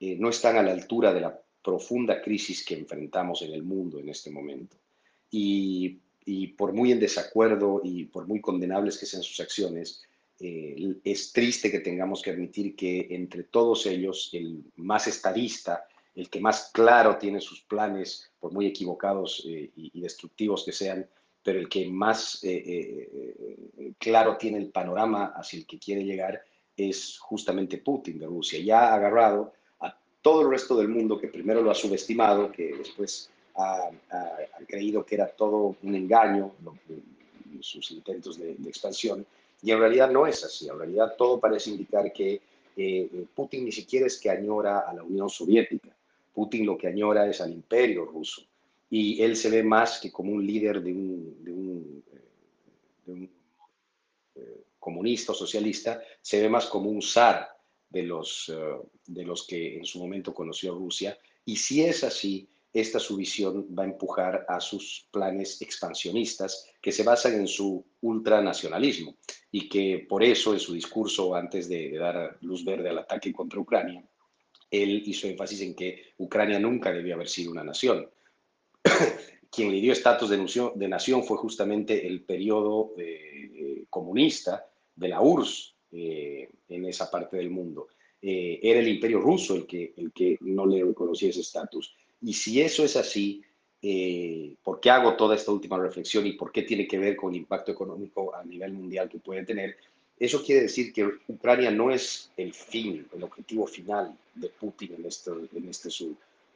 eh, 0.00 0.16
no 0.18 0.28
están 0.28 0.56
a 0.56 0.62
la 0.62 0.72
altura 0.72 1.12
de 1.12 1.20
la 1.20 1.43
profunda 1.64 2.20
crisis 2.20 2.62
que 2.64 2.74
enfrentamos 2.74 3.40
en 3.42 3.54
el 3.54 3.62
mundo 3.62 3.98
en 3.98 4.10
este 4.10 4.30
momento. 4.30 4.76
Y, 5.30 5.98
por 6.56 6.72
muy 6.72 6.92
en 6.92 7.00
desacuerdo 7.00 7.80
y 7.82 8.04
por 8.04 8.26
muy 8.26 8.40
condenables 8.40 8.96
que 8.98 9.06
sean 9.06 9.22
sus 9.22 9.40
acciones, 9.40 10.02
eh, 10.38 10.96
es 11.02 11.32
triste 11.32 11.70
que 11.70 11.80
tengamos 11.80 12.22
que 12.22 12.30
admitir 12.30 12.76
que 12.76 13.08
entre 13.10 13.44
todos 13.44 13.86
ellos, 13.86 14.30
el 14.32 14.62
más 14.76 15.06
estadista, 15.06 15.86
el 16.14 16.30
que 16.30 16.40
más 16.40 16.70
claro 16.72 17.18
tiene 17.18 17.40
sus 17.40 17.62
planes, 17.62 18.30
por 18.38 18.52
muy 18.52 18.66
equivocados 18.66 19.44
eh, 19.46 19.70
y, 19.74 20.00
destructivos 20.00 20.64
que 20.64 20.72
sean, 20.72 21.06
pero 21.42 21.58
el 21.58 21.68
que 21.68 21.86
más 21.86 22.40
claro 23.98 24.36
tiene 24.38 24.58
el 24.58 24.70
panorama 24.70 25.32
hacia 25.36 25.58
el 25.58 25.66
que 25.66 25.78
quiere 25.78 26.04
llegar, 26.04 26.42
es 26.76 27.18
justamente 27.18 27.78
Putin 27.78 28.18
de 28.18 28.26
Rusia. 28.26 28.58
Ya 28.60 28.88
ha 28.88 28.94
agarrado 28.94 29.52
todo 30.24 30.40
el 30.40 30.50
resto 30.50 30.74
del 30.74 30.88
mundo 30.88 31.18
que 31.18 31.28
primero 31.28 31.60
lo 31.60 31.70
ha 31.70 31.74
subestimado, 31.74 32.50
que 32.50 32.74
después 32.78 33.28
ha, 33.56 33.90
creído 34.66 35.04
que 35.04 35.16
era 35.16 35.26
todo 35.28 35.76
un 35.82 35.94
engaño, 35.94 36.54
sus 37.60 37.90
intentos 37.90 38.38
de, 38.38 38.52
expansión, 38.66 39.26
y 39.62 39.70
en 39.70 39.78
realidad 39.78 40.10
no 40.10 40.26
es 40.26 40.42
así. 40.42 40.66
En 40.66 40.78
realidad 40.78 41.14
todo 41.18 41.38
parece 41.38 41.68
indicar 41.68 42.10
que 42.10 42.40
eh, 42.74 43.26
Putin 43.34 43.66
ni 43.66 43.72
siquiera 43.72 44.06
es 44.06 44.18
que 44.18 44.30
añora 44.30 44.80
a 44.80 44.94
la 44.94 45.02
Unión 45.02 45.28
Soviética. 45.28 45.94
Putin 46.32 46.64
lo 46.64 46.78
que 46.78 46.88
añora 46.88 47.28
es 47.28 47.42
al 47.42 47.52
imperio 47.52 48.06
ruso. 48.06 48.42
Y 48.88 49.22
él 49.22 49.36
se 49.36 49.50
ve 49.50 49.62
más 49.62 50.00
que 50.00 50.10
como 50.10 50.32
un 50.32 50.46
líder 50.46 50.82
de 50.82 50.90
un, 50.90 51.44
de 51.44 51.52
un, 51.52 52.02
eh, 52.14 52.20
de 53.04 53.12
un 53.12 53.30
comunista 54.78 55.32
o 55.32 55.34
socialista, 55.34 56.02
se 56.22 56.40
ve 56.40 56.48
más 56.48 56.64
como 56.64 56.88
un 56.88 57.02
zar 57.02 57.53
de 57.94 58.02
los, 58.02 58.52
eh, 58.52 58.76
de 59.06 59.24
los 59.24 59.46
que 59.46 59.78
en 59.78 59.84
su 59.84 60.00
momento 60.00 60.34
conoció 60.34 60.74
Rusia. 60.74 61.16
Y 61.44 61.56
si 61.56 61.82
es 61.82 62.02
así, 62.02 62.48
esta 62.72 62.98
su 62.98 63.16
visión 63.16 63.68
va 63.78 63.84
a 63.84 63.86
empujar 63.86 64.44
a 64.48 64.60
sus 64.60 65.06
planes 65.12 65.62
expansionistas 65.62 66.66
que 66.82 66.90
se 66.90 67.04
basan 67.04 67.34
en 67.34 67.46
su 67.46 67.86
ultranacionalismo 68.00 69.16
y 69.52 69.68
que 69.68 70.04
por 70.08 70.24
eso 70.24 70.52
en 70.52 70.58
su 70.58 70.74
discurso 70.74 71.36
antes 71.36 71.68
de, 71.68 71.92
dar 71.92 72.36
luz 72.40 72.64
verde 72.64 72.88
al 72.90 72.98
ataque 72.98 73.32
contra 73.32 73.60
Ucrania, 73.60 74.04
él 74.68 75.04
hizo 75.06 75.28
énfasis 75.28 75.60
en 75.60 75.76
que 75.76 76.14
Ucrania 76.18 76.58
nunca 76.58 76.92
debió 76.92 77.14
haber 77.14 77.28
sido 77.28 77.52
una 77.52 77.62
nación. 77.62 78.10
Quien 79.52 79.70
le 79.70 79.80
dio 79.80 79.92
estatus 79.92 80.30
de, 80.30 80.88
nación 80.88 81.22
fue 81.22 81.36
justamente 81.36 82.08
el 82.08 82.24
periodo 82.24 82.92
eh, 82.98 83.84
comunista 83.88 84.66
de 84.96 85.08
la 85.08 85.20
URSS 85.20 85.73
eh, 85.96 86.48
en 86.70 86.84
esa 86.86 87.08
parte 87.08 87.36
del 87.36 87.50
mundo. 87.50 87.86
Eh, 88.20 88.58
era 88.62 88.80
el 88.80 88.88
imperio 88.88 89.20
ruso 89.20 89.54
el 89.54 89.64
que, 89.64 89.92
el 89.96 90.10
que 90.10 90.36
no 90.40 90.66
le 90.66 90.82
reconocía 90.82 91.30
ese 91.30 91.42
estatus. 91.42 91.94
Y 92.20 92.32
si 92.32 92.60
eso 92.60 92.84
es 92.84 92.96
así, 92.96 93.42
eh, 93.80 94.56
¿por 94.64 94.80
qué 94.80 94.90
hago 94.90 95.14
toda 95.14 95.36
esta 95.36 95.52
última 95.52 95.78
reflexión 95.78 96.26
y 96.26 96.32
por 96.32 96.50
qué 96.50 96.62
tiene 96.62 96.88
que 96.88 96.98
ver 96.98 97.14
con 97.14 97.32
el 97.32 97.40
impacto 97.40 97.70
económico 97.70 98.34
a 98.34 98.42
nivel 98.42 98.72
mundial 98.72 99.08
que 99.08 99.18
puede 99.18 99.44
tener? 99.44 99.76
Eso 100.18 100.42
quiere 100.42 100.62
decir 100.62 100.92
que 100.92 101.08
Ucrania 101.28 101.70
no 101.70 101.92
es 101.92 102.32
el 102.36 102.52
fin, 102.52 103.06
el 103.14 103.22
objetivo 103.22 103.66
final 103.68 104.18
de 104.34 104.48
Putin 104.48 104.94
en, 104.94 105.06
esto, 105.06 105.38
en, 105.54 105.68
este 105.68 105.90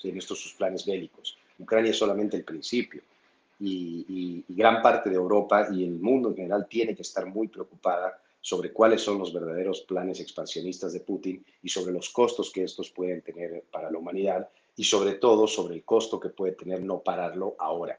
en 0.03 0.19
estos 0.19 0.41
sus 0.41 0.55
planes 0.55 0.85
bélicos. 0.85 1.39
Ucrania 1.61 1.93
es 1.93 1.97
solamente 1.97 2.37
el 2.37 2.45
principio. 2.45 3.03
Y, 3.61 4.45
y, 4.49 4.55
gran 4.55 4.83
parte 4.83 5.11
de 5.11 5.17
Europa 5.17 5.69
y 5.71 5.85
el 5.85 5.99
mundo 5.99 6.31
en 6.31 6.37
general 6.37 6.67
tiene 6.69 6.97
que 6.97 7.03
estar 7.03 7.27
muy 7.27 7.47
preocupada 7.47 8.21
sobre 8.41 8.73
cuáles 8.73 9.03
son 9.03 9.19
los 9.19 9.33
verdaderos 9.33 9.83
planes 9.83 10.21
expansionistas 10.21 10.93
de 10.93 11.01
Putin 11.01 11.45
y 11.63 11.69
sobre 11.69 11.93
los 11.93 12.11
costos 12.11 12.51
que 12.51 12.65
estos 12.65 12.91
pueden 12.91 13.23
tener 13.23 13.65
para 13.71 13.91
la 13.91 13.99
humanidad 13.99 14.49
y 14.77 14.85
sobre 14.85 15.15
todo 15.15 15.47
sobre 15.47 15.75
el 15.75 15.85
costo 15.85 16.21
que 16.21 16.29
puede 16.31 16.53
tener 16.53 16.83
no 16.83 17.01
pararlo 17.01 17.57
ahora. 17.59 17.99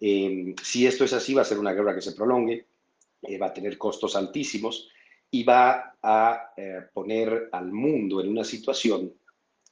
Em, 0.00 0.54
si 0.62 0.86
esto 0.86 1.04
es 1.04 1.12
así, 1.12 1.34
va 1.34 1.42
a 1.42 1.44
ser 1.44 1.58
una 1.58 1.72
guerra 1.72 1.94
que 1.94 2.00
se 2.00 2.12
prolongue, 2.12 2.66
eh, 3.22 3.38
va 3.38 3.48
a 3.48 3.52
tener 3.52 3.76
costos 3.76 4.16
altísimos 4.16 4.88
y 5.30 5.42
va 5.42 5.98
a 6.02 6.54
eh, 6.56 6.82
poner 6.92 7.48
al 7.52 7.72
mundo 7.72 8.20
en 8.20 8.28
una 8.28 8.44
situación 8.44 9.12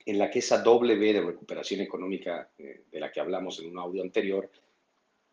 en 0.05 0.19
la 0.19 0.31
que 0.31 0.41
esa 0.41 0.63
doble 0.63 0.97
B 0.97 1.13
de 1.13 1.23
recuperación 1.23 1.81
económica 1.81 2.51
eh, 2.59 2.85
de 2.91 3.01
la 3.01 3.11
que 3.13 3.21
hablamos 3.21 3.61
en 3.61 3.71
un 3.71 3.79
audio 3.79 4.03
anterior 4.03 4.51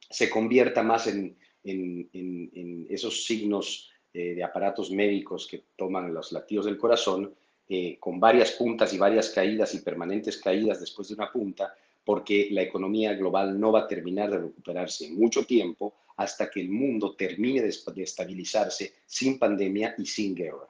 se 0.10 0.30
convierta 0.30 0.84
más 0.84 1.08
en, 1.08 1.36
en, 1.64 2.10
en 2.14 2.88
esos 2.90 3.26
signos 3.26 3.90
de 4.16 4.44
aparatos 4.44 4.92
médicos 4.92 5.48
que 5.48 5.64
toman 5.76 6.14
los 6.14 6.32
latidos 6.32 6.66
del 6.66 6.78
corazón, 6.78 7.34
eh, 7.68 7.98
con 8.00 8.20
varias 8.20 8.52
puntas 8.52 8.94
y 8.94 8.98
varias 8.98 9.30
caídas 9.32 9.74
y 9.74 9.80
permanentes 9.80 10.38
caídas 10.38 10.80
después 10.80 11.08
de 11.08 11.16
una 11.16 11.32
punta, 11.32 11.74
porque 12.04 12.48
la 12.52 12.62
economía 12.62 13.14
global 13.16 13.60
no 13.60 13.72
va 13.72 13.82
a 13.82 13.88
terminar 13.88 14.30
de 14.30 14.40
recuperarse 14.40 15.08
en 15.08 15.18
mucho 15.18 15.46
tiempo 15.46 15.96
hasta 16.18 16.50
que 16.50 16.62
el 16.62 16.70
mundo 16.70 17.16
termine 17.16 17.62
de, 17.62 18.04
estabilizarse 18.04 18.94
sin 19.06 19.40
pandemia 19.40 19.96
y 19.98 20.06
sin 20.06 20.36
guerra. 20.36 20.70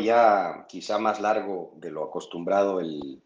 ya 0.00 0.64
quizá 0.68 0.98
más 0.98 1.20
largo 1.20 1.74
de 1.76 1.90
lo 1.90 2.04
acostumbrado 2.04 2.80
el 2.80 3.20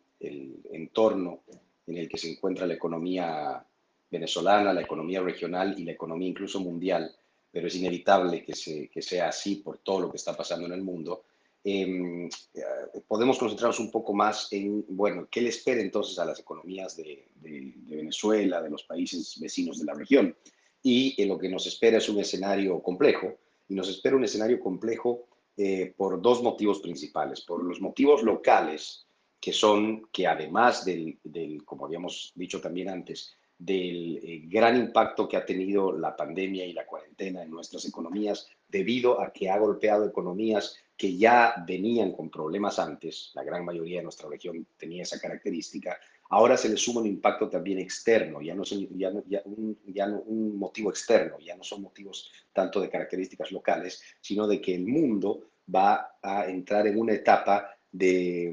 entorno 0.72 1.42
en 1.86 1.96
el 1.96 2.08
que 2.08 2.18
se 2.18 2.30
encuentra 2.30 2.66
la 2.66 2.74
economía 2.74 3.64
venezolana, 4.10 4.72
la 4.72 4.82
economía 4.82 5.20
regional 5.20 5.74
y 5.78 5.84
la 5.84 5.92
economía 5.92 6.28
incluso 6.28 6.60
mundial, 6.60 7.14
pero 7.50 7.66
es 7.66 7.76
inevitable 7.76 8.44
que, 8.44 8.54
se, 8.54 8.88
que 8.88 9.02
sea 9.02 9.28
así 9.28 9.56
por 9.56 9.78
todo 9.78 10.00
lo 10.00 10.10
que 10.10 10.16
está 10.16 10.36
pasando 10.36 10.66
en 10.66 10.72
el 10.72 10.82
mundo. 10.82 11.24
Em, 11.64 12.26
eh, 12.26 13.00
podemos 13.08 13.38
concentrarnos 13.38 13.80
un 13.80 13.90
poco 13.90 14.14
más 14.14 14.52
en, 14.52 14.84
bueno, 14.88 15.26
¿qué 15.30 15.40
le 15.40 15.48
espera 15.48 15.80
entonces 15.80 16.18
a 16.18 16.24
las 16.24 16.38
economías 16.38 16.96
de, 16.96 17.28
de, 17.34 17.74
Venezuela, 17.96 18.62
de 18.62 18.70
los 18.70 18.84
países 18.84 19.38
vecinos 19.40 19.80
de 19.80 19.86
la 19.86 19.94
región? 19.94 20.36
Y 20.82 21.24
lo 21.24 21.36
que 21.36 21.48
nos 21.48 21.66
espera 21.66 21.98
es 21.98 22.08
un 22.08 22.20
escenario 22.20 22.80
complejo, 22.80 23.38
y 23.68 23.74
nos 23.74 23.88
espera 23.88 24.14
un 24.14 24.24
escenario 24.24 24.60
complejo 24.60 25.26
eh, 25.56 25.92
por 25.96 26.20
dos 26.20 26.42
motivos 26.42 26.80
principales, 26.80 27.40
por 27.40 27.64
los 27.64 27.80
motivos 27.80 28.22
locales, 28.22 29.05
que 29.40 29.52
son 29.52 30.08
que 30.12 30.26
además 30.26 30.84
del, 30.84 31.18
como 31.64 31.86
habíamos 31.86 32.32
dicho 32.34 32.60
también 32.60 32.88
antes, 32.88 33.36
del 33.58 34.18
eh, 34.22 34.42
gran 34.44 34.76
impacto 34.76 35.28
que 35.28 35.36
ha 35.36 35.46
tenido 35.46 35.92
la 35.92 36.14
pandemia 36.14 36.66
y 36.66 36.72
la 36.72 36.86
cuarentena 36.86 37.42
en 37.42 37.50
nuestras 37.50 37.86
economías, 37.86 38.48
debido 38.68 39.20
a 39.20 39.32
que 39.32 39.48
ha 39.48 39.58
golpeado 39.58 40.04
economías 40.04 40.76
que 40.96 41.16
ya 41.16 41.54
venían 41.66 42.12
con 42.12 42.30
problemas 42.30 42.78
antes, 42.78 43.30
la 43.34 43.44
gran 43.44 43.64
mayoría 43.64 43.98
de 43.98 44.04
nuestra 44.04 44.28
región 44.28 44.66
tenía 44.76 45.02
esa 45.02 45.20
característica, 45.20 45.98
ahora 46.30 46.56
se 46.56 46.68
le 46.68 46.76
suma 46.76 47.00
un 47.00 47.06
impacto 47.06 47.48
también 47.48 47.78
externo, 47.78 48.40
ya 48.40 48.54
no, 48.54 48.64
son, 48.64 48.86
ya, 48.98 49.12
ya, 49.28 49.42
un, 49.44 49.78
ya 49.86 50.06
no 50.06 50.20
un 50.20 50.58
motivo 50.58 50.90
externo, 50.90 51.38
ya 51.38 51.56
no 51.56 51.62
son 51.62 51.82
motivos 51.82 52.30
tanto 52.52 52.80
de 52.80 52.90
características 52.90 53.52
locales, 53.52 54.02
sino 54.20 54.46
de 54.46 54.60
que 54.60 54.74
el 54.74 54.86
mundo 54.86 55.50
va 55.74 56.16
a 56.22 56.46
entrar 56.46 56.86
en 56.86 56.98
una 56.98 57.12
etapa 57.12 57.76
de 57.92 58.52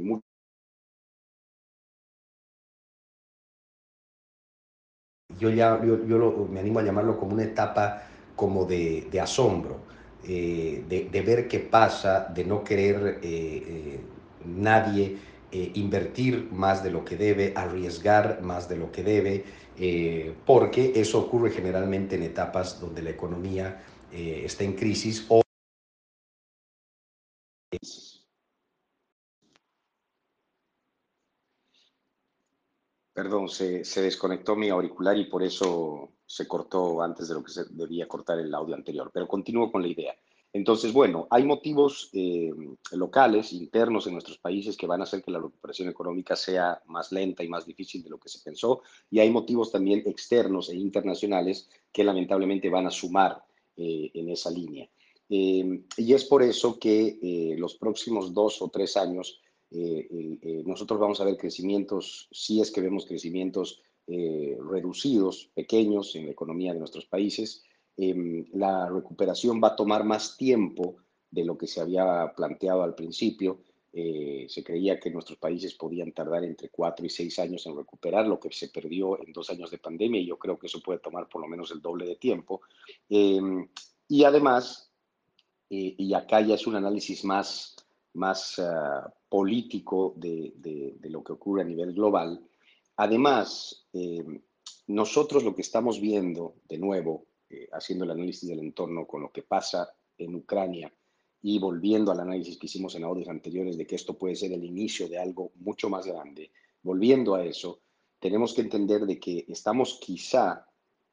yo 5.50 6.48
me 6.50 6.60
animo 6.60 6.80
a 6.80 6.84
llamarlo 6.84 7.18
como 7.18 7.34
una 7.34 7.44
etapa 7.44 8.04
como 8.36 8.66
de, 8.66 9.08
asombro, 9.22 9.78
eh, 10.28 10.84
de, 10.88 11.22
ver 11.22 11.48
qué 11.48 11.60
pasa, 11.60 12.28
de 12.34 12.46
no 12.46 12.64
querer 12.64 13.20
eh, 13.22 13.64
eh, 13.68 14.00
nadie 14.46 15.34
invertir 15.76 16.50
más 16.52 16.84
de 16.84 16.90
lo 16.90 17.06
que 17.06 17.16
debe, 17.16 17.54
arriesgar 17.56 18.42
más 18.42 18.68
de 18.68 18.76
lo 18.76 18.92
que 18.92 19.04
debe, 19.04 19.44
porque 20.48 20.94
eso 20.96 21.20
ocurre 21.20 21.52
generalmente 21.52 22.16
en 22.16 22.24
etapas 22.24 22.82
donde 22.82 23.04
la 23.04 23.12
economía 23.12 23.84
está 24.12 24.64
en 24.64 24.74
crisis 24.74 25.28
o 25.30 25.43
Perdón, 33.14 33.48
se, 33.48 33.84
desconectó 34.02 34.56
mi 34.56 34.70
auricular 34.70 35.16
y 35.16 35.26
por 35.26 35.44
eso 35.44 36.14
se 36.26 36.48
cortó 36.48 37.00
antes 37.04 37.28
de 37.28 37.36
lo 37.36 37.44
que 37.44 37.52
se 37.52 37.66
debía 37.70 38.08
cortar 38.08 38.40
el 38.40 38.54
audio 38.56 38.74
anterior, 38.74 39.12
pero 39.14 39.28
continúo 39.28 39.72
con 39.72 39.84
la 39.84 39.88
idea. 39.88 40.16
Entonces, 40.52 40.92
bueno, 40.92 41.28
hay 41.30 41.44
motivos 41.44 42.10
eh, 42.14 42.52
locales, 42.92 43.54
internos 43.54 44.08
en 44.08 44.14
nuestros 44.14 44.40
países 44.40 44.76
que 44.76 44.88
van 44.88 45.02
a 45.02 45.04
hacer 45.04 45.22
que 45.24 45.30
la 45.30 45.40
recuperación 45.40 45.90
económica 45.90 46.36
sea 46.36 46.82
más 46.88 47.12
lenta 47.12 47.44
y 47.44 47.48
más 47.48 47.68
difícil 47.68 48.04
de 48.04 48.10
lo 48.10 48.20
que 48.20 48.30
se 48.30 48.40
pensó, 48.40 48.82
y 49.12 49.20
hay 49.20 49.30
motivos 49.30 49.72
también 49.72 50.02
externos 50.08 50.70
e 50.70 50.76
internacionales 50.76 51.70
que 51.92 52.04
lamentablemente 52.04 52.70
van 52.70 52.88
a 52.88 52.92
sumar 52.92 53.44
eh, 53.78 54.10
en 54.16 54.30
esa 54.30 54.50
línea. 54.50 54.90
Eh, 55.30 55.84
y 55.98 56.14
es 56.14 56.26
por 56.26 56.42
eso 56.42 56.80
que 56.80 57.56
los 57.58 57.76
próximos 57.76 58.34
dos 58.34 58.62
o 58.62 58.70
tres 58.70 58.98
años 58.98 59.40
nosotros 60.66 61.00
vamos 61.00 61.20
a 61.20 61.26
ver 61.26 61.38
crecimientos, 61.38 62.28
si 62.32 62.62
es 62.62 62.72
que 62.72 62.82
vemos 62.82 63.06
crecimientos 63.06 63.82
eh, 64.06 64.58
reducidos, 64.70 65.50
pequeños 65.56 66.14
en 66.18 66.26
la 66.26 66.32
economía 66.34 66.74
de 66.74 66.80
nuestros 66.80 67.06
países. 67.06 67.64
Em, 67.96 68.46
la 68.52 68.90
recuperación 68.90 69.62
va 69.64 69.70
a 69.70 69.76
tomar 69.78 70.04
más 70.04 70.36
tiempo 70.36 70.98
de 71.32 71.46
lo 71.46 71.58
que 71.58 71.68
se 71.68 71.80
había 71.80 72.34
planteado 72.36 72.84
al 72.84 72.96
principio. 72.96 73.62
Eh, 73.94 74.46
se 74.50 74.62
creía 74.62 75.00
que 75.00 75.10
nuestros 75.10 75.38
países 75.38 75.76
podían 75.76 76.12
tardar 76.12 76.44
entre 76.44 76.68
cuatro 76.68 77.06
y 77.06 77.10
seis 77.10 77.40
años 77.40 77.66
en 77.66 77.78
recuperar 77.78 78.28
lo 78.28 78.42
que 78.42 78.52
se 78.52 78.68
perdió 78.68 79.24
en 79.24 79.32
dos 79.32 79.50
años 79.50 79.72
de 79.72 79.78
pandemia 79.78 80.20
y 80.20 80.26
yo 80.26 80.38
creo 80.38 80.60
que 80.60 80.68
eso 80.68 80.82
puede 80.82 81.00
tomar 81.00 81.30
por 81.30 81.42
lo 81.42 81.48
menos 81.48 81.72
el 81.72 81.82
doble 81.82 82.06
de 82.06 82.18
tiempo. 82.18 82.62
Em, 83.08 83.70
y 84.10 84.26
además, 84.26 84.92
eh, 85.70 85.96
y 85.98 86.14
acá 86.14 86.42
ya 86.42 86.56
es 86.56 86.68
un 86.68 86.76
análisis 86.76 87.24
más, 87.24 87.78
más 88.14 88.60
ah, 88.60 89.12
político 89.30 90.14
de, 90.18 90.54
de, 90.56 91.10
lo 91.10 91.24
que 91.24 91.34
ocurre 91.34 91.62
a 91.62 91.66
nivel 91.66 91.94
global, 91.94 92.40
además, 92.98 93.88
em, 93.94 94.42
nosotros 94.88 95.44
lo 95.44 95.56
que 95.56 95.62
estamos 95.62 96.00
viendo, 96.00 96.56
de 96.68 96.78
nuevo, 96.78 97.26
eh, 97.50 97.68
haciendo 97.72 98.06
el 98.06 98.12
análisis 98.12 98.48
del 98.48 98.60
entorno 98.60 99.08
con 99.08 99.22
lo 99.22 99.32
que 99.32 99.44
pasa 99.44 99.90
en 100.18 100.36
Ucrania, 100.36 100.94
y 101.42 101.60
volviendo 101.60 102.12
al 102.12 102.22
análisis 102.22 102.58
que 102.58 102.68
hicimos 102.68 102.96
en 102.96 103.04
audios 103.04 103.28
anteriores 103.28 103.78
de 103.78 103.86
que 103.86 103.96
esto 103.96 104.18
puede 104.18 104.36
ser 104.36 104.54
el 104.54 104.64
inicio 104.64 105.10
de 105.10 105.20
algo 105.20 105.52
mucho 105.56 105.90
más 105.90 106.06
grande, 106.06 106.52
volviendo 106.82 107.36
a 107.36 107.44
eso, 107.44 107.82
tenemos 108.20 108.54
que 108.54 108.62
entender 108.62 109.02
de 109.02 109.20
que 109.20 109.46
estamos 109.50 110.00
quizá 110.00 110.66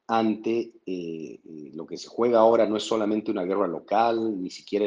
ante 0.07 0.73
eh, 0.87 1.41
eh, 1.45 1.71
lo 1.75 1.87
que 1.87 1.97
se 1.97 2.09
juega 2.09 2.41
ahora 2.41 2.67
no 2.67 2.77
es 2.77 2.83
solamente 2.83 3.31
una 3.31 3.45
guerra 3.45 3.67
local, 3.67 4.41
ni 4.43 4.51
siquiera 4.51 4.87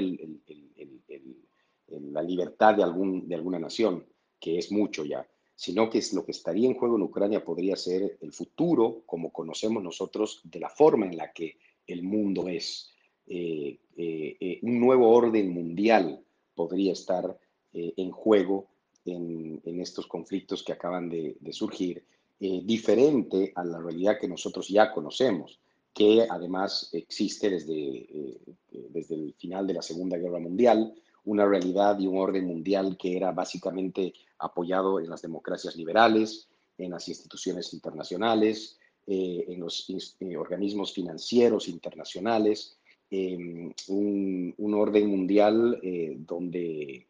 la 2.02 2.22
libertad 2.22 2.76
de, 2.76 2.84
algún, 2.84 3.28
de 3.28 3.36
alguna 3.36 3.60
nación, 3.60 4.06
que 4.40 4.58
es 4.58 4.72
mucho 4.72 5.06
ya, 5.06 5.28
sino 5.56 5.90
que 5.90 6.00
es 6.00 6.14
lo 6.14 6.26
que 6.26 6.32
estaría 6.32 6.68
en 6.68 6.76
juego 6.76 6.98
en 6.98 7.04
Ucrania 7.04 7.44
podría 7.44 7.76
ser 7.76 8.18
el 8.20 8.34
futuro, 8.34 9.04
como 9.06 9.32
conocemos 9.32 9.84
nosotros, 9.84 10.42
de 10.44 10.60
la 10.60 10.70
forma 10.70 11.06
en 11.06 11.18
la 11.18 11.32
que 11.32 11.58
el 11.88 12.04
mundo 12.04 12.48
es. 12.48 12.90
Eh, 13.26 13.80
eh, 13.96 14.36
eh, 14.40 14.60
un 14.64 14.80
nuevo 14.80 15.10
orden 15.10 15.50
mundial 15.50 16.22
podría 16.54 16.92
estar 16.92 17.40
en 17.76 18.12
juego 18.12 18.68
en, 19.04 19.62
estos 19.82 20.06
conflictos 20.06 20.62
que 20.62 20.74
acaban 20.74 21.10
de, 21.10 21.36
surgir, 21.52 22.06
diferente 22.40 23.52
a 23.56 23.64
la 23.64 23.80
realidad 23.80 24.20
que 24.20 24.28
nosotros 24.28 24.68
ya 24.68 24.92
conocemos, 24.92 25.60
que 25.92 26.28
además 26.30 26.92
existe 26.94 27.50
desde, 27.50 28.38
desde 28.70 29.16
el 29.16 29.34
final 29.34 29.66
de 29.66 29.74
la 29.74 29.82
Segunda 29.82 30.18
Guerra 30.18 30.38
Mundial, 30.38 30.94
una 31.26 31.46
realidad 31.46 32.00
y 32.00 32.08
un 32.08 32.18
orden 32.18 32.46
mundial 32.46 32.98
que 32.98 33.16
era 33.18 33.32
básicamente 33.32 34.14
apoyado 34.40 35.00
en 35.00 35.10
las 35.10 35.22
democracias 35.22 35.76
liberales, 35.76 36.48
en 36.78 36.92
las 36.92 37.08
instituciones 37.08 37.74
internacionales, 37.74 38.80
en 39.06 39.60
los 39.60 39.88
organismos 40.38 40.94
financieros 40.94 41.68
internacionales, 41.68 42.78
Em, 43.16 43.72
un, 43.90 44.74
orden 44.74 45.08
mundial 45.08 45.80
eh, 45.84 46.16
donde, 46.18 47.06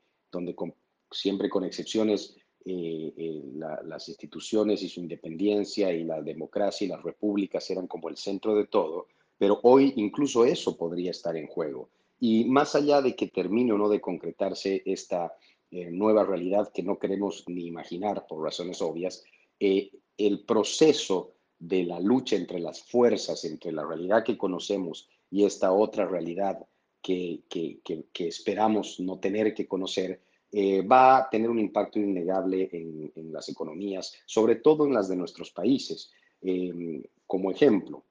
siempre 1.09 1.49
con 1.49 1.63
excepciones, 1.63 2.35
eh, 2.65 3.13
eh, 3.15 3.41
las 3.85 4.09
instituciones 4.09 4.83
y 4.83 4.89
su 4.89 4.99
independencia 4.99 5.93
y 5.93 6.03
la 6.03 6.21
democracia 6.21 6.83
y 6.83 6.89
las 6.89 7.01
repúblicas 7.01 7.69
eran 7.69 7.87
como 7.87 8.09
el 8.09 8.17
centro 8.17 8.53
de 8.53 8.67
todo, 8.67 9.07
pero 9.37 9.61
hoy 9.63 9.93
incluso 9.95 10.43
eso 10.43 10.75
podría 10.75 11.11
estar 11.11 11.37
en 11.37 11.47
juego. 11.47 11.87
Y 12.19 12.45
más 12.45 12.75
allá 12.75 13.01
de 13.01 13.15
que 13.15 13.27
termine 13.27 13.73
o 13.73 13.77
no 13.77 13.89
de 13.89 14.01
concretarse 14.01 14.81
esta 14.85 15.33
nueva 15.71 16.23
realidad 16.23 16.71
que 16.71 16.83
no 16.83 16.99
queremos 16.99 17.43
ni 17.47 17.65
imaginar 17.65 18.27
por 18.27 18.43
razones 18.43 18.79
obvias, 18.81 19.23
el 19.59 20.45
proceso 20.45 21.33
de 21.57 21.83
la 21.83 21.99
lucha 21.99 22.35
entre 22.35 22.59
las 22.59 22.83
fuerzas, 22.83 23.45
entre 23.45 23.71
la 23.71 23.85
realidad 23.85 24.23
que 24.23 24.37
conocemos 24.37 25.07
y 25.31 25.45
esta 25.45 25.71
otra 25.71 26.05
realidad 26.05 26.59
que, 27.01 27.43
que, 27.49 27.79
que, 27.81 28.27
esperamos 28.27 28.99
no 28.99 29.19
tener 29.19 29.53
que 29.53 29.67
conocer, 29.67 30.21
eh, 30.51 30.81
va 30.81 31.17
a 31.17 31.29
tener 31.29 31.49
un 31.49 31.59
impacto 31.59 31.99
innegable 31.99 32.69
en, 32.71 33.11
en, 33.15 33.33
las 33.33 33.49
economías, 33.49 34.13
sobre 34.25 34.57
todo 34.57 34.85
en 34.85 34.93
las 34.93 35.09
de 35.09 35.15
nuestros 35.15 35.51
países. 35.51 36.11
Em, 36.41 37.03
como 37.25 37.49
ejemplo, 37.49 38.03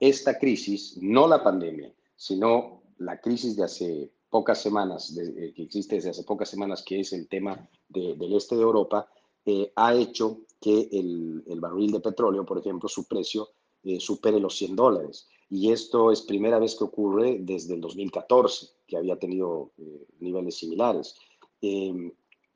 esta 0.00 0.38
crisis, 0.38 0.98
no 1.00 1.28
la 1.28 1.42
pandemia, 1.42 1.92
sino 2.16 2.83
la 3.04 3.20
crisis 3.20 3.56
de 3.56 3.64
hace 3.64 4.10
pocas 4.30 4.60
semanas, 4.60 5.16
eh, 5.16 5.52
que 5.54 5.62
existe 5.62 5.96
desde 5.96 6.10
hace 6.10 6.24
pocas 6.24 6.48
semanas, 6.48 6.82
que 6.82 7.00
es 7.00 7.12
el 7.12 7.28
tema 7.28 7.68
de, 7.88 8.14
del 8.16 8.34
este 8.34 8.56
de 8.56 8.62
Europa, 8.62 9.08
eh, 9.44 9.72
ha 9.76 9.94
hecho 9.94 10.40
que 10.60 10.88
el, 10.92 11.44
el, 11.46 11.60
barril 11.60 11.92
de 11.92 12.00
petróleo, 12.00 12.44
por 12.44 12.58
ejemplo, 12.58 12.88
su 12.88 13.06
precio 13.06 13.50
supere 13.98 14.40
los 14.40 14.56
100 14.56 14.76
dólares. 14.76 15.28
Y 15.50 15.70
esto 15.70 16.10
es 16.10 16.22
primera 16.22 16.58
vez 16.58 16.74
que 16.74 16.84
ocurre 16.84 17.38
desde 17.40 17.74
el 17.74 17.80
2014, 17.80 18.66
que 18.86 18.96
había 18.96 19.18
tenido 19.18 19.72
eh, 19.78 20.06
niveles 20.20 20.56
similares. 20.56 21.14
Em, 21.60 22.10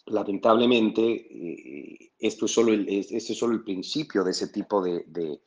lamentablemente, 0.06 1.02
eh, 1.04 2.10
esto 2.18 2.46
es 2.46 2.52
solo 2.52 2.72
el, 2.72 2.88
este 2.88 3.16
es 3.16 3.38
solo 3.38 3.54
el 3.54 3.62
principio 3.62 4.24
de 4.24 4.30
ese 4.30 4.48
tipo 4.48 4.82
de, 4.82 5.04
de, 5.06 5.40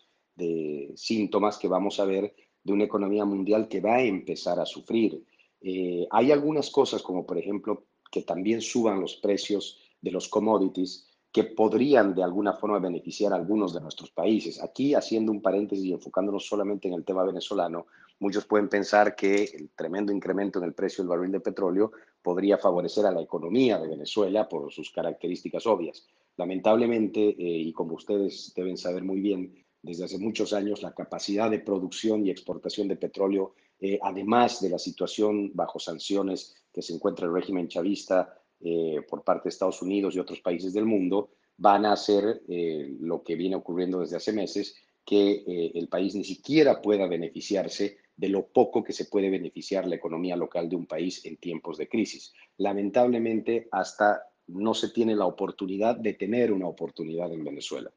síntomas 0.95 1.57
que 1.57 1.67
vamos 1.67 1.99
a 1.99 2.05
ver 2.05 2.33
de 2.63 2.73
una 2.73 2.83
economía 2.83 3.25
mundial 3.25 3.67
que 3.67 3.81
va 3.81 3.95
a 3.95 4.03
empezar 4.03 4.59
a 4.59 4.65
sufrir. 4.65 5.23
Eh, 5.61 6.07
hay 6.11 6.31
algunas 6.31 6.69
cosas, 6.69 7.01
como 7.01 7.25
por 7.25 7.37
ejemplo, 7.37 7.85
que 8.11 8.23
también 8.23 8.61
suban 8.61 8.99
los 8.99 9.15
precios 9.15 9.79
de 10.01 10.11
los 10.11 10.27
commodities, 10.27 11.07
que 11.31 11.45
podrían 11.45 12.13
de 12.13 12.23
alguna 12.23 12.53
forma 12.53 12.79
beneficiar 12.79 13.31
a 13.31 13.37
algunos 13.37 13.73
de 13.73 13.81
nuestros 13.81 14.11
países. 14.11 14.61
Aquí, 14.61 14.93
haciendo 14.93 15.31
un 15.31 15.41
paréntesis 15.41 15.85
y 15.85 15.93
enfocándonos 15.93 16.45
solamente 16.45 16.89
en 16.89 16.93
el 16.93 17.05
tema 17.05 17.23
venezolano, 17.23 17.87
muchos 18.19 18.45
pueden 18.45 18.67
pensar 18.67 19.15
que 19.15 19.45
el 19.45 19.69
tremendo 19.69 20.11
incremento 20.11 20.59
en 20.59 20.65
el 20.65 20.73
precio 20.73 21.03
del 21.03 21.09
barril 21.09 21.31
de 21.31 21.39
petróleo 21.39 21.91
podría 22.21 22.57
favorecer 22.57 23.05
a 23.05 23.11
la 23.11 23.21
economía 23.21 23.79
de 23.79 23.87
Venezuela 23.87 24.49
por 24.49 24.71
sus 24.73 24.91
características 24.91 25.65
obvias. 25.65 26.05
Lamentablemente, 26.35 27.29
eh, 27.29 27.35
y 27.37 27.71
como 27.71 27.95
ustedes 27.95 28.53
deben 28.53 28.77
saber 28.77 29.03
muy 29.03 29.21
bien, 29.21 29.63
desde 29.81 30.05
hace 30.05 30.17
muchos 30.17 30.53
años 30.53 30.83
la 30.83 30.93
capacidad 30.93 31.49
de 31.49 31.59
producción 31.59 32.25
y 32.25 32.29
exportación 32.29 32.87
de 32.87 32.97
petróleo, 32.97 33.55
eh, 33.79 33.99
además 34.01 34.61
de 34.61 34.69
la 34.69 34.77
situación 34.77 35.51
bajo 35.53 35.79
sanciones 35.79 36.55
que 36.71 36.81
se 36.81 36.93
encuentra 36.93 37.25
el 37.25 37.33
régimen 37.33 37.67
chavista, 37.67 38.37
eh, 38.59 39.01
por 39.09 39.23
parte 39.23 39.45
de 39.45 39.49
Estados 39.49 39.81
Unidos 39.81 40.15
y 40.15 40.19
otros 40.19 40.39
países 40.41 40.73
del 40.73 40.85
mundo 40.85 41.31
van 41.57 41.85
a 41.85 41.93
hacer 41.93 42.43
eh, 42.47 42.95
lo 42.99 43.23
que 43.23 43.35
viene 43.35 43.55
ocurriendo 43.55 43.99
desde 43.99 44.17
hace 44.17 44.33
meses, 44.33 44.75
que 45.03 45.71
el 45.73 45.87
país 45.87 46.13
ni 46.13 46.23
siquiera 46.23 46.79
pueda 46.79 47.07
beneficiarse 47.07 47.97
de 48.15 48.29
lo 48.29 48.45
poco 48.45 48.83
que 48.83 48.93
se 48.93 49.05
puede 49.05 49.31
beneficiar 49.31 49.87
la 49.87 49.95
economía 49.95 50.35
local 50.35 50.69
de 50.69 50.75
un 50.75 50.85
país 50.85 51.25
en 51.25 51.37
tiempos 51.37 51.79
de 51.79 51.89
crisis. 51.89 52.33
Lamentablemente, 52.57 53.67
hasta 53.71 54.21
no 54.47 54.75
se 54.75 54.89
tiene 54.89 55.15
la 55.15 55.25
oportunidad 55.25 55.95
de 55.95 56.13
tener 56.13 56.51
una 56.51 56.67
oportunidad 56.67 57.33
en 57.33 57.43
Venezuela. 57.43 57.91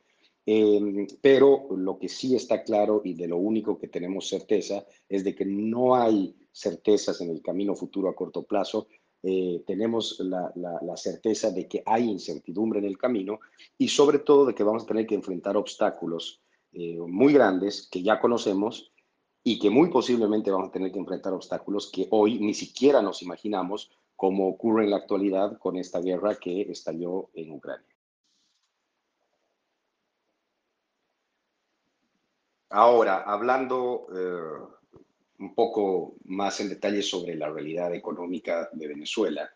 Em, 0.47 1.07
pero 1.23 1.69
lo 1.75 1.99
que 1.99 2.09
sí 2.09 2.37
está 2.37 2.63
claro 2.63 3.01
y 3.03 3.15
de 3.15 3.29
lo 3.29 3.39
único 3.39 3.79
que 3.79 3.89
tenemos 3.89 4.29
certeza 4.29 4.85
es 5.09 5.25
de 5.25 5.35
que 5.35 5.47
no 5.47 5.97
hay 5.97 6.37
certezas 6.53 7.21
en 7.23 7.31
el 7.31 7.41
camino 7.41 7.75
futuro 7.75 8.11
a 8.11 8.15
corto 8.15 8.43
plazo 8.43 8.87
eh, 9.27 9.65
tenemos 9.67 10.21
la, 10.21 10.53
certeza 10.97 11.51
de 11.51 11.67
que 11.67 11.83
hay 11.87 12.11
incertidumbre 12.11 12.81
en 12.81 12.85
el 12.85 12.99
camino 12.99 13.41
y 13.79 13.89
sobre 13.89 14.19
todo 14.19 14.45
de 14.45 14.55
que 14.55 14.63
vamos 14.63 14.83
a 14.83 14.87
tener 14.87 15.07
que 15.07 15.15
enfrentar 15.15 15.57
obstáculos 15.57 16.43
eh, 16.73 16.99
muy 16.99 17.33
grandes 17.33 17.89
que 17.91 18.03
ya 18.03 18.21
conocemos 18.21 18.93
y 19.43 19.59
que 19.59 19.71
muy 19.71 19.89
posiblemente 19.89 20.51
vamos 20.51 20.69
a 20.69 20.73
tener 20.73 20.93
que 20.93 20.99
enfrentar 20.99 21.33
obstáculos 21.33 21.91
que 21.91 22.07
hoy 22.11 22.39
ni 22.39 22.53
siquiera 22.53 23.01
nos 23.01 23.23
imaginamos 23.23 23.91
como 24.15 24.47
ocurre 24.47 24.85
en 24.85 24.91
la 24.91 24.99
actualidad 24.99 25.57
con 25.57 25.79
esta 25.79 26.01
guerra 26.01 26.35
que 26.35 26.61
estalló 26.61 27.31
en 27.33 27.51
Ucrania. 27.51 27.94
Ahora, 32.77 33.23
hablando 33.23 34.09
eh, 34.13 34.95
un 35.39 35.55
poco 35.55 36.17
más 36.25 36.59
en 36.59 36.71
detalle 36.71 37.03
sobre 37.03 37.37
la 37.37 37.49
realidad 37.49 37.95
económica 37.95 38.69
de 38.73 38.89
Venezuela, 38.89 39.49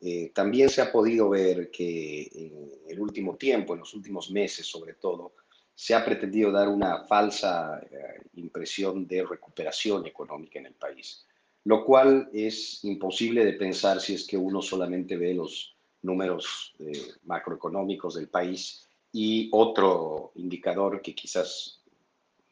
eh, 0.00 0.30
también 0.32 0.68
se 0.70 0.80
ha 0.80 0.92
podido 0.92 1.28
ver 1.28 1.68
que 1.72 2.30
en 2.32 2.70
el 2.88 3.00
último 3.00 3.34
tiempo, 3.34 3.74
en 3.74 3.80
los 3.80 3.92
últimos 3.92 4.30
meses 4.30 4.66
sobre 4.66 4.94
todo, 4.94 5.32
se 5.74 5.96
ha 5.96 6.04
pretendido 6.04 6.52
dar 6.52 6.68
una 6.68 7.02
falsa 7.06 7.80
eh, 7.90 8.22
impresión 8.34 9.04
de 9.08 9.24
recuperación 9.24 10.06
económica 10.06 10.60
en 10.60 10.66
el 10.66 10.74
país, 10.74 11.26
lo 11.64 11.84
cual 11.84 12.30
es 12.32 12.84
imposible 12.84 13.44
de 13.44 13.54
pensar 13.54 14.00
si 14.00 14.14
es 14.14 14.24
que 14.28 14.36
uno 14.36 14.62
solamente 14.62 15.16
ve 15.16 15.34
los 15.34 15.74
números 16.02 16.72
eh, 16.78 17.14
macroeconómicos 17.24 18.14
del 18.14 18.28
país 18.28 18.86
y 19.10 19.48
otro 19.50 20.30
indicador 20.36 21.02
que 21.02 21.16
quizás 21.16 21.79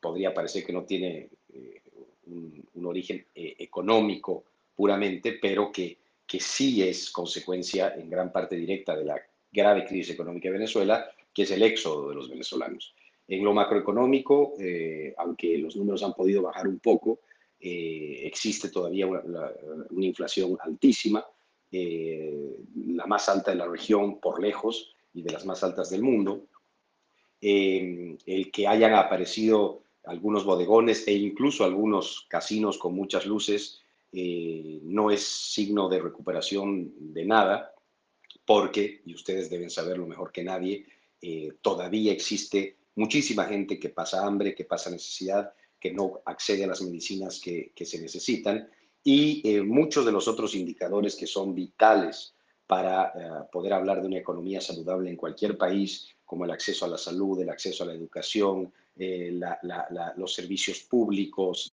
podría 0.00 0.32
parecer 0.34 0.64
que 0.64 0.72
no 0.72 0.84
tiene 0.84 1.30
un, 2.28 2.86
origen 2.86 3.26
eh, 3.34 3.56
económico 3.58 4.44
puramente, 4.74 5.38
pero 5.40 5.70
que, 5.70 5.98
que 6.26 6.40
sí 6.40 6.82
es 6.82 7.10
consecuencia 7.10 7.94
en 7.96 8.08
gran 8.08 8.32
parte 8.32 8.56
directa 8.56 8.96
de 8.96 9.04
la 9.04 9.20
grave 9.50 9.84
crisis 9.84 10.14
económica 10.14 10.48
de 10.48 10.54
Venezuela, 10.54 11.10
que 11.34 11.42
es 11.42 11.50
el 11.50 11.62
éxodo 11.62 12.08
de 12.08 12.14
los 12.14 12.30
venezolanos. 12.30 12.94
En 13.26 13.44
lo 13.44 13.52
macroeconómico, 13.52 14.54
eh, 14.58 15.14
aunque 15.18 15.58
los 15.58 15.76
números 15.76 16.02
han 16.02 16.14
podido 16.14 16.42
bajar 16.42 16.66
un 16.66 16.78
poco, 16.78 17.20
existe 17.60 18.70
todavía 18.70 19.06
una, 19.08 19.50
inflación 19.98 20.56
altísima, 20.60 21.26
la 21.72 23.06
más 23.06 23.28
alta 23.28 23.50
de 23.50 23.56
la 23.56 23.66
región 23.66 24.20
por 24.20 24.40
lejos 24.40 24.94
y 25.12 25.22
de 25.22 25.32
las 25.32 25.44
más 25.44 25.64
altas 25.64 25.90
del 25.90 26.02
mundo. 26.02 26.46
el 27.40 28.50
que 28.52 28.66
hayan 28.66 28.94
aparecido 28.94 29.82
algunos 30.08 30.44
bodegones 30.44 31.06
e 31.06 31.12
incluso 31.12 31.64
algunos 31.64 32.26
casinos 32.28 32.78
con 32.78 32.94
muchas 32.94 33.26
luces 33.26 33.82
eh, 34.10 34.80
no 34.84 35.10
es 35.10 35.22
signo 35.22 35.88
de 35.88 36.00
recuperación 36.00 37.12
de 37.12 37.26
nada, 37.26 37.74
porque, 38.46 39.02
y 39.04 39.14
ustedes 39.14 39.50
deben 39.50 39.68
saberlo 39.68 40.06
mejor 40.06 40.32
que 40.32 40.42
nadie, 40.42 40.86
eh, 41.20 41.52
todavía 41.60 42.12
existe 42.12 42.76
muchísima 42.94 43.44
gente 43.44 43.78
que 43.78 43.90
pasa 43.90 44.24
hambre, 44.24 44.54
que 44.54 44.64
pasa 44.64 44.90
necesidad, 44.90 45.52
que 45.78 45.92
no 45.92 46.22
accede 46.24 46.64
a 46.64 46.68
las 46.68 46.80
medicinas 46.80 47.38
que, 47.38 47.72
se 47.84 48.00
necesitan 48.00 48.68
y 49.04 49.42
eh, 49.44 49.62
muchos 49.62 50.06
de 50.06 50.12
los 50.12 50.26
otros 50.26 50.54
indicadores 50.54 51.14
que 51.14 51.26
son 51.26 51.54
vitales 51.54 52.34
para 52.66 53.48
poder 53.50 53.72
hablar 53.72 54.02
de 54.02 54.08
una 54.08 54.18
economía 54.18 54.60
saludable 54.60 55.08
en 55.08 55.16
cualquier 55.16 55.56
país, 55.56 56.14
como 56.26 56.44
el 56.44 56.50
acceso 56.50 56.84
a 56.84 56.88
la 56.88 56.98
salud, 56.98 57.40
el 57.40 57.48
acceso 57.48 57.82
a 57.82 57.86
la 57.86 57.94
educación, 57.94 58.74
los 60.16 60.34
servicios 60.34 60.80
públicos, 60.80 61.72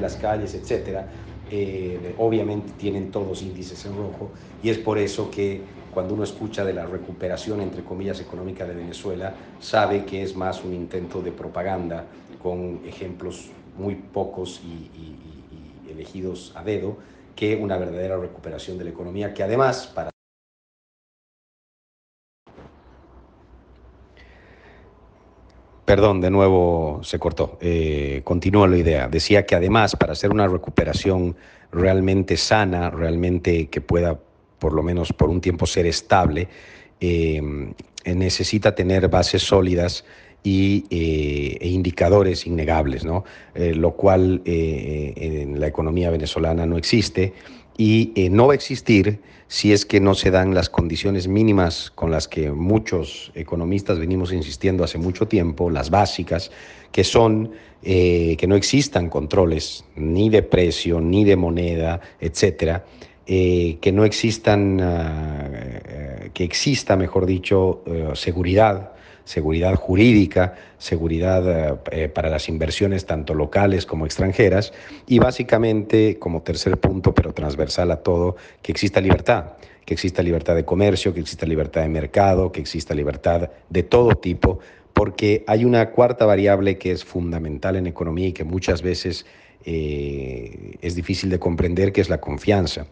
las 0.00 0.16
calles, 0.16 0.54
etcétera, 0.54 1.08
eh, 1.50 2.14
obviamente 2.18 2.72
tienen 2.78 3.10
todos 3.10 3.42
índices 3.42 3.84
en 3.84 3.96
rojo 3.96 4.30
y 4.62 4.68
es 4.70 4.78
por 4.78 4.98
eso 4.98 5.30
que 5.30 5.60
cuando 5.92 6.14
uno 6.14 6.22
escucha 6.22 6.64
de 6.64 6.72
la 6.72 6.86
recuperación, 6.86 7.60
entre 7.60 7.82
comillas, 7.82 8.20
económica 8.20 8.64
de 8.64 8.74
Venezuela, 8.74 9.34
sabe 9.58 10.04
que 10.04 10.22
es 10.22 10.36
más 10.36 10.62
un 10.62 10.74
intento 10.74 11.20
de 11.20 11.32
propaganda 11.32 12.06
con 12.40 12.82
ejemplos 12.86 13.48
muy 13.76 13.96
pocos 13.96 14.60
y 14.64 15.90
elegidos 15.90 16.52
a 16.54 16.62
dedo 16.62 16.96
que 17.34 17.56
una 17.56 17.76
verdadera 17.76 18.16
recuperación 18.16 18.78
de 18.78 18.84
la 18.84 18.90
economía, 18.90 19.34
que 19.34 19.42
además 19.42 19.86
para 19.86 20.10
Perdón, 25.88 26.20
de 26.20 26.30
nuevo 26.30 27.00
se 27.02 27.18
cortó. 27.18 27.56
Eh, 27.62 28.20
continúa 28.22 28.68
la 28.68 28.76
idea. 28.76 29.08
Decía 29.08 29.46
que 29.46 29.54
además, 29.54 29.96
para 29.96 30.12
hacer 30.12 30.30
una 30.30 30.46
recuperación 30.46 31.34
realmente 31.72 32.36
sana, 32.36 32.90
realmente 32.90 33.68
que 33.68 33.80
pueda, 33.80 34.20
por 34.58 34.74
lo 34.74 34.82
menos 34.82 35.14
por 35.14 35.30
un 35.30 35.40
tiempo, 35.40 35.64
ser 35.64 35.86
estable, 35.86 36.48
eh, 37.00 37.40
necesita 38.04 38.74
tener 38.74 39.08
bases 39.08 39.40
sólidas 39.40 40.04
y, 40.42 40.84
eh, 40.90 41.56
e 41.58 41.68
indicadores 41.68 42.46
innegables, 42.46 43.06
¿no? 43.06 43.24
lo 43.54 43.92
cual 43.92 44.42
en 44.44 45.58
la 45.58 45.68
economía 45.68 46.10
venezolana 46.10 46.66
no 46.66 46.76
existe 46.76 47.32
y 47.78 48.28
no 48.30 48.48
va 48.48 48.52
a 48.52 48.56
existir 48.56 49.20
si 49.48 49.72
es 49.72 49.86
que 49.86 49.98
no 49.98 50.14
se 50.14 50.30
dan 50.30 50.54
las 50.54 50.68
condiciones 50.68 51.26
mínimas 51.26 51.90
con 51.94 52.10
las 52.10 52.28
que 52.28 52.52
muchos 52.52 53.32
economistas 53.34 53.98
venimos 53.98 54.32
insistiendo 54.32 54.84
hace 54.84 54.98
mucho 54.98 55.26
tiempo, 55.26 55.70
las 55.70 55.88
básicas, 55.88 56.50
que 56.92 57.02
son 57.02 57.52
eh, 57.82 58.36
que 58.38 58.46
no 58.46 58.56
existan 58.56 59.08
controles 59.08 59.84
ni 59.96 60.28
de 60.28 60.42
precio, 60.42 61.00
ni 61.00 61.24
de 61.24 61.36
moneda, 61.36 62.00
etcétera, 62.20 62.84
eh, 63.26 63.78
que 63.80 63.90
no 63.90 64.04
existan, 64.04 64.80
ah, 64.80 65.48
eh, 65.50 66.30
que 66.34 66.44
exista, 66.44 66.96
mejor 66.96 67.24
dicho, 67.24 67.82
seguridad 68.14 68.92
seguridad 69.28 69.74
jurídica, 69.74 70.54
seguridad 70.78 71.78
eh, 71.92 72.08
para 72.08 72.30
las 72.30 72.48
inversiones 72.48 73.04
tanto 73.04 73.34
locales 73.34 73.84
como 73.84 74.06
extranjeras 74.06 74.72
y 75.06 75.18
básicamente, 75.18 76.18
como 76.18 76.40
tercer 76.40 76.78
punto, 76.78 77.14
pero 77.14 77.34
transversal 77.34 77.90
a 77.90 77.96
todo, 77.96 78.36
que 78.62 78.72
exista 78.72 79.02
libertad, 79.02 79.52
que 79.84 79.92
exista 79.92 80.22
libertad 80.22 80.54
de 80.54 80.64
comercio, 80.64 81.12
que 81.12 81.20
exista 81.20 81.44
libertad 81.44 81.82
de 81.82 81.90
mercado, 81.90 82.50
que 82.52 82.60
exista 82.60 82.94
libertad 82.94 83.50
de 83.68 83.82
todo 83.82 84.14
tipo, 84.14 84.60
porque 84.94 85.44
hay 85.46 85.66
una 85.66 85.90
cuarta 85.90 86.24
variable 86.24 86.78
que 86.78 86.90
es 86.90 87.04
fundamental 87.04 87.76
en 87.76 87.86
economía 87.86 88.28
y 88.28 88.32
que 88.32 88.44
muchas 88.44 88.80
veces 88.80 89.26
eh, 89.66 90.78
es 90.80 90.94
difícil 90.94 91.28
de 91.28 91.38
comprender, 91.38 91.92
que 91.92 92.00
es 92.00 92.08
la 92.08 92.18
confianza. 92.18 92.86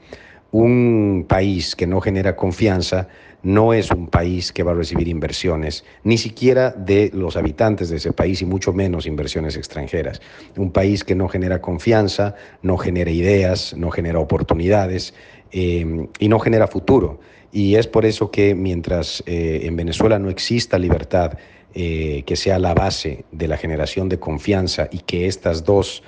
Un 0.59 1.27
país 1.29 1.77
que 1.77 1.87
no 1.87 2.01
genera 2.01 2.35
confianza 2.35 3.09
no 3.43 3.75
es 3.75 3.91
un 3.91 4.07
país 4.07 4.53
que 4.53 4.63
va 4.63 4.73
a 4.73 4.75
recibir 4.75 5.07
inversiones, 5.07 5.85
ni 6.03 6.17
siquiera 6.17 6.71
de 6.71 7.11
los 7.13 7.37
habitantes 7.37 7.91
de 7.91 7.97
ese 7.97 8.15
país 8.15 8.41
y 8.41 8.47
mucho 8.47 8.73
menos 8.73 9.05
inversiones 9.05 9.59
extranjeras. 9.59 10.23
Un 10.57 10.71
país 10.71 11.05
que 11.05 11.15
no 11.15 11.29
genera 11.29 11.61
confianza, 11.61 12.37
no 12.63 12.79
genera 12.79 13.11
ideas, 13.11 13.75
no 13.77 13.91
genera 13.91 14.19
oportunidades 14.19 15.13
eh, 15.53 16.07
y 16.19 16.29
no 16.29 16.39
genera 16.39 16.69
futuro. 16.69 17.21
Y 17.53 17.75
es 17.75 17.87
por 17.87 18.07
eso 18.07 18.31
que 18.31 18.55
mientras 18.55 19.23
eh, 19.27 19.61
en 19.65 19.77
Venezuela 19.77 20.19
no 20.19 20.31
exista 20.31 20.79
libertad, 20.79 21.35
eh, 21.75 22.23
que 22.25 22.35
sea 22.35 22.59
la 22.59 22.73
base 22.73 23.27
de 23.31 23.47
la 23.47 23.59
generación 23.59 24.09
de 24.09 24.19
confianza 24.19 24.89
y 24.91 25.01
que 25.01 25.27
estas 25.27 25.65
dos 25.65 26.03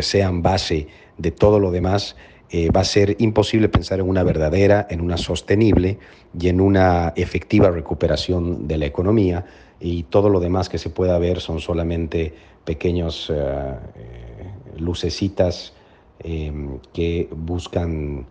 sean 0.00 0.42
base 0.42 0.88
de 1.16 1.30
todo 1.30 1.60
lo 1.60 1.70
demás, 1.70 2.16
eh, 2.52 2.68
va 2.72 2.80
a 2.80 2.84
ser 2.84 3.14
imposible 3.20 3.68
pensar 3.68 4.00
en 4.00 4.08
una 4.08 4.24
verdadera, 4.24 4.84
en 4.90 5.00
una 5.00 5.16
sostenible 5.16 5.98
y 6.36 6.48
en 6.48 6.60
una 6.60 7.12
efectiva 7.14 7.70
recuperación 7.70 8.66
de 8.66 8.76
la 8.76 8.86
economía 8.86 9.46
y 9.78 10.02
todo 10.04 10.28
lo 10.28 10.40
demás 10.40 10.68
que 10.68 10.78
se 10.78 10.90
pueda 10.90 11.16
ver 11.20 11.38
son 11.38 11.60
solamente 11.60 12.34
pequeños 12.64 13.30
eh, 13.30 13.34
eh, 13.36 14.50
lucecitas 14.78 15.74
que 16.92 17.30
buscan 17.34 18.26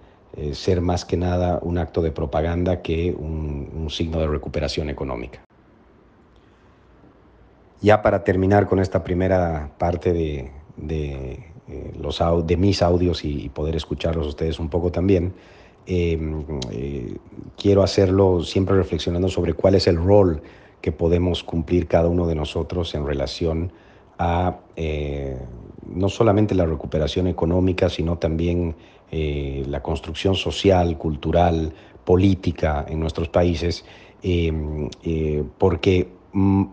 ser 0.52 0.80
más 0.80 1.06
que 1.06 1.18
nada 1.18 1.58
un 1.64 1.80
acto 1.80 2.04
de 2.04 2.12
propaganda 2.12 2.84
que 2.84 3.12
un, 3.12 3.88
signo 3.90 4.20
de 4.20 4.28
recuperación 4.28 4.92
económica. 4.92 5.44
Ya 7.82 8.04
para 8.04 8.24
terminar 8.24 8.68
con 8.68 8.78
esta 8.78 9.04
primera 9.04 9.72
parte 9.80 10.14
de, 10.14 11.49
eh, 11.72 11.92
los, 12.02 12.20
de 12.46 12.58
mis 12.58 12.82
audios 12.82 13.24
y, 13.24 13.48
poder 13.50 13.76
escucharlos 13.76 14.26
ustedes 14.26 14.60
un 14.60 14.70
poco 14.70 14.92
también, 14.92 15.34
em, 15.86 16.44
eh, 16.72 17.16
quiero 17.58 17.84
hacerlo 17.84 18.42
siempre 18.44 18.76
reflexionando 18.76 19.28
sobre 19.30 19.54
cuál 19.54 19.76
es 19.76 19.86
el 19.86 19.98
rol 19.98 20.42
que 20.82 20.92
podemos 20.92 21.44
cumplir 21.44 21.88
cada 21.88 22.08
uno 22.10 22.26
de 22.26 22.34
nosotros 22.34 22.96
en 22.96 23.06
relación 23.06 23.72
a 24.18 24.58
eh, 24.76 25.38
no 25.88 26.10
solamente 26.10 26.56
la 26.56 26.66
recuperación 26.66 27.28
económica, 27.28 27.90
sino 27.90 28.18
también 28.18 28.76
la 29.12 29.82
construcción 29.82 30.36
social, 30.36 30.96
cultural, 30.96 31.74
política 32.06 32.86
en 32.88 33.00
nuestros 33.00 33.28
países, 33.28 33.84
em, 34.22 34.88
porque 35.58 36.08
mm, 36.32 36.66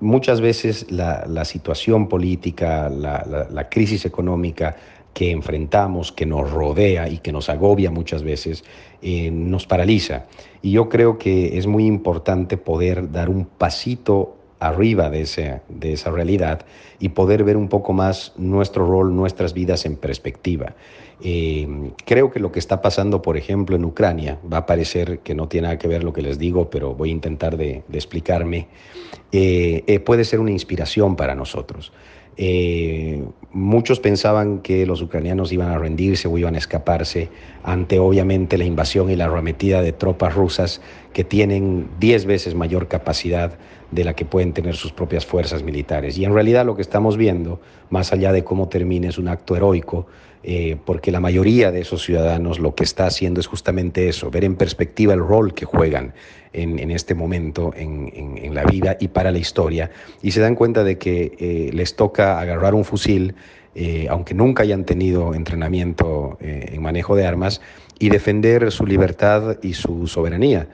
muchas 0.00 0.40
veces 0.40 0.86
la, 0.90 1.44
situación 1.44 2.08
política, 2.08 2.88
la, 2.88 3.68
crisis 3.70 4.04
económica 4.04 4.76
que 5.14 5.30
enfrentamos, 5.30 6.12
que 6.12 6.26
nos 6.26 6.50
rodea 6.50 7.08
y 7.08 7.18
que 7.18 7.32
nos 7.32 7.48
agobia 7.48 7.90
muchas 7.90 8.22
veces, 8.22 8.64
eh, 9.02 9.30
nos 9.30 9.66
paraliza. 9.66 10.26
Y 10.62 10.72
yo 10.72 10.88
creo 10.88 11.18
que 11.18 11.58
es 11.58 11.66
muy 11.66 11.86
importante 11.86 12.56
poder 12.56 13.10
dar 13.10 13.28
un 13.28 13.44
pasito 13.44 14.37
arriba 14.60 15.10
de, 15.10 15.22
ese, 15.22 15.60
de 15.68 15.92
esa 15.92 16.10
realidad 16.10 16.64
y 16.98 17.10
poder 17.10 17.44
ver 17.44 17.56
un 17.56 17.68
poco 17.68 17.92
más 17.92 18.32
nuestro 18.36 18.86
rol, 18.86 19.14
nuestras 19.14 19.54
vidas 19.54 19.86
en 19.86 19.96
perspectiva. 19.96 20.74
Eh, 21.20 21.90
creo 22.04 22.30
que 22.30 22.38
lo 22.38 22.52
que 22.52 22.58
está 22.58 22.80
pasando, 22.80 23.22
por 23.22 23.36
ejemplo, 23.36 23.76
en 23.76 23.84
Ucrania, 23.84 24.38
va 24.50 24.58
a 24.58 24.66
parecer 24.66 25.20
que 25.20 25.34
no 25.34 25.48
tiene 25.48 25.66
nada 25.66 25.78
que 25.78 25.88
ver 25.88 26.04
lo 26.04 26.12
que 26.12 26.22
les 26.22 26.38
digo, 26.38 26.70
pero 26.70 26.94
voy 26.94 27.10
a 27.10 27.12
intentar 27.12 27.56
de, 27.56 27.82
explicarme, 27.92 28.68
eh, 29.32 29.82
eh, 29.86 30.00
puede 30.00 30.24
ser 30.24 30.40
una 30.40 30.52
inspiración 30.52 31.16
para 31.16 31.34
nosotros. 31.34 31.92
Muchos 33.52 33.98
pensaban 33.98 34.60
que 34.60 34.86
los 34.86 35.02
ucranianos 35.02 35.52
iban 35.52 35.70
a 35.70 35.78
rendirse 35.78 36.28
o 36.28 36.38
iban 36.38 36.54
a 36.54 36.58
escaparse 36.58 37.28
ante 37.64 37.98
obviamente 37.98 38.58
la 38.58 38.64
invasión 38.64 39.10
y 39.10 39.16
la 39.16 39.24
arremetida 39.24 39.82
de 39.82 39.92
tropas 39.92 40.34
rusas 40.34 40.80
que 41.12 41.24
tienen 41.24 41.88
10 41.98 42.26
veces 42.26 42.54
mayor 42.54 42.86
capacidad 42.86 43.58
de 43.90 44.04
la 44.04 44.14
que 44.14 44.24
pueden 44.24 44.52
tener 44.52 44.76
sus 44.76 44.92
propias 44.92 45.26
fuerzas 45.26 45.62
militares. 45.62 46.18
Y 46.18 46.24
en 46.24 46.34
realidad 46.34 46.66
lo 46.66 46.76
que 46.76 46.82
estamos 46.82 47.16
viendo, 47.16 47.60
más 47.90 48.12
allá 48.12 48.32
de 48.32 48.44
cómo 48.44 48.68
termine, 48.68 49.08
es 49.08 49.18
un 49.18 49.28
acto 49.28 49.56
heroico 49.56 50.06
eh, 50.42 50.76
porque 50.84 51.10
la 51.10 51.20
mayoría 51.20 51.72
de 51.72 51.80
esos 51.80 52.04
ciudadanos 52.04 52.60
lo 52.60 52.74
que 52.74 52.84
está 52.84 53.06
haciendo 53.06 53.40
es 53.40 53.46
justamente 53.46 54.08
eso, 54.08 54.30
ver 54.30 54.44
en 54.44 54.56
perspectiva 54.56 55.14
el 55.14 55.20
rol 55.20 55.52
que 55.52 55.64
juegan 55.64 56.14
en, 56.52 56.90
este 56.90 57.14
momento 57.14 57.72
en, 57.76 58.54
la 58.54 58.64
vida 58.64 58.96
y 58.98 59.08
para 59.08 59.30
la 59.30 59.38
historia, 59.38 59.90
y 60.22 60.30
se 60.30 60.40
dan 60.40 60.54
cuenta 60.54 60.84
de 60.84 60.98
que 60.98 61.32
eh, 61.38 61.70
les 61.72 61.96
toca 61.96 62.40
agarrar 62.40 62.74
un 62.74 62.84
fusil, 62.84 63.34
eh, 63.74 64.06
aunque 64.08 64.34
nunca 64.34 64.62
hayan 64.62 64.84
tenido 64.84 65.34
entrenamiento 65.34 66.38
en 66.40 66.80
manejo 66.82 67.14
de 67.16 67.26
armas, 67.26 67.60
y 67.98 68.08
defender 68.08 68.70
su 68.70 68.86
libertad 68.86 69.58
y 69.62 69.74
su 69.74 70.06
soberanía. 70.06 70.68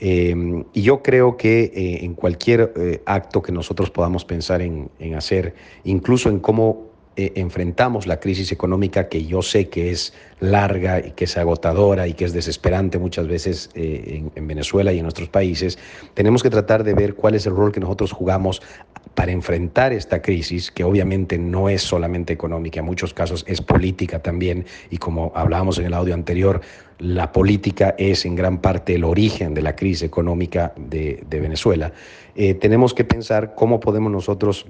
Y 0.00 0.82
yo 0.82 1.02
creo 1.02 1.36
que 1.36 1.64
eh, 1.74 2.04
en 2.04 2.14
cualquier 2.14 3.02
acto 3.04 3.42
que 3.42 3.52
nosotros 3.52 3.90
podamos 3.90 4.24
pensar 4.24 4.62
en, 4.62 4.90
hacer, 5.14 5.54
incluso 5.84 6.30
en 6.30 6.40
cómo 6.40 6.89
eh, 7.20 7.32
enfrentamos 7.36 8.06
la 8.06 8.20
crisis 8.20 8.52
económica, 8.52 9.08
que 9.08 9.24
yo 9.26 9.42
sé 9.42 9.68
que 9.68 9.90
es 9.90 10.12
larga 10.40 11.00
y 11.00 11.10
que 11.12 11.24
es 11.24 11.36
agotadora 11.36 12.08
y 12.08 12.14
que 12.14 12.24
es 12.24 12.32
desesperante 12.32 12.98
muchas 12.98 13.28
veces 13.28 13.70
en, 13.74 14.32
en 14.34 14.46
Venezuela 14.46 14.92
y 14.92 14.98
en 14.98 15.02
nuestros 15.02 15.28
países, 15.28 15.78
tenemos 16.14 16.42
que 16.42 16.50
tratar 16.50 16.82
de 16.82 16.94
ver 16.94 17.14
cuál 17.14 17.34
es 17.34 17.46
el 17.46 17.54
rol 17.54 17.72
que 17.72 17.80
nosotros 17.80 18.12
jugamos 18.12 18.62
para 19.14 19.32
enfrentar 19.32 19.92
esta 19.92 20.22
crisis, 20.22 20.70
que 20.70 20.84
obviamente 20.84 21.36
no 21.38 21.68
es 21.68 21.82
solamente 21.82 22.32
económica, 22.32 22.80
en 22.80 22.86
muchos 22.86 23.12
casos 23.12 23.44
es 23.46 23.60
política 23.60 24.20
también, 24.20 24.64
y 24.90 24.98
como 24.98 25.32
hablábamos 25.34 25.78
en 25.78 25.86
el 25.86 25.94
audio 25.94 26.14
anterior, 26.14 26.60
la 26.98 27.32
política 27.32 27.94
es 27.98 28.24
en 28.24 28.36
gran 28.36 28.60
parte 28.60 28.94
el 28.94 29.04
origen 29.04 29.54
de 29.54 29.62
la 29.62 29.74
crisis 29.74 30.02
económica 30.02 30.72
de, 30.76 31.24
Venezuela, 31.28 31.92
eh, 32.34 32.54
tenemos 32.54 32.94
que 32.94 33.04
pensar 33.04 33.54
cómo 33.54 33.80
podemos 33.80 34.12
nosotros, 34.12 34.66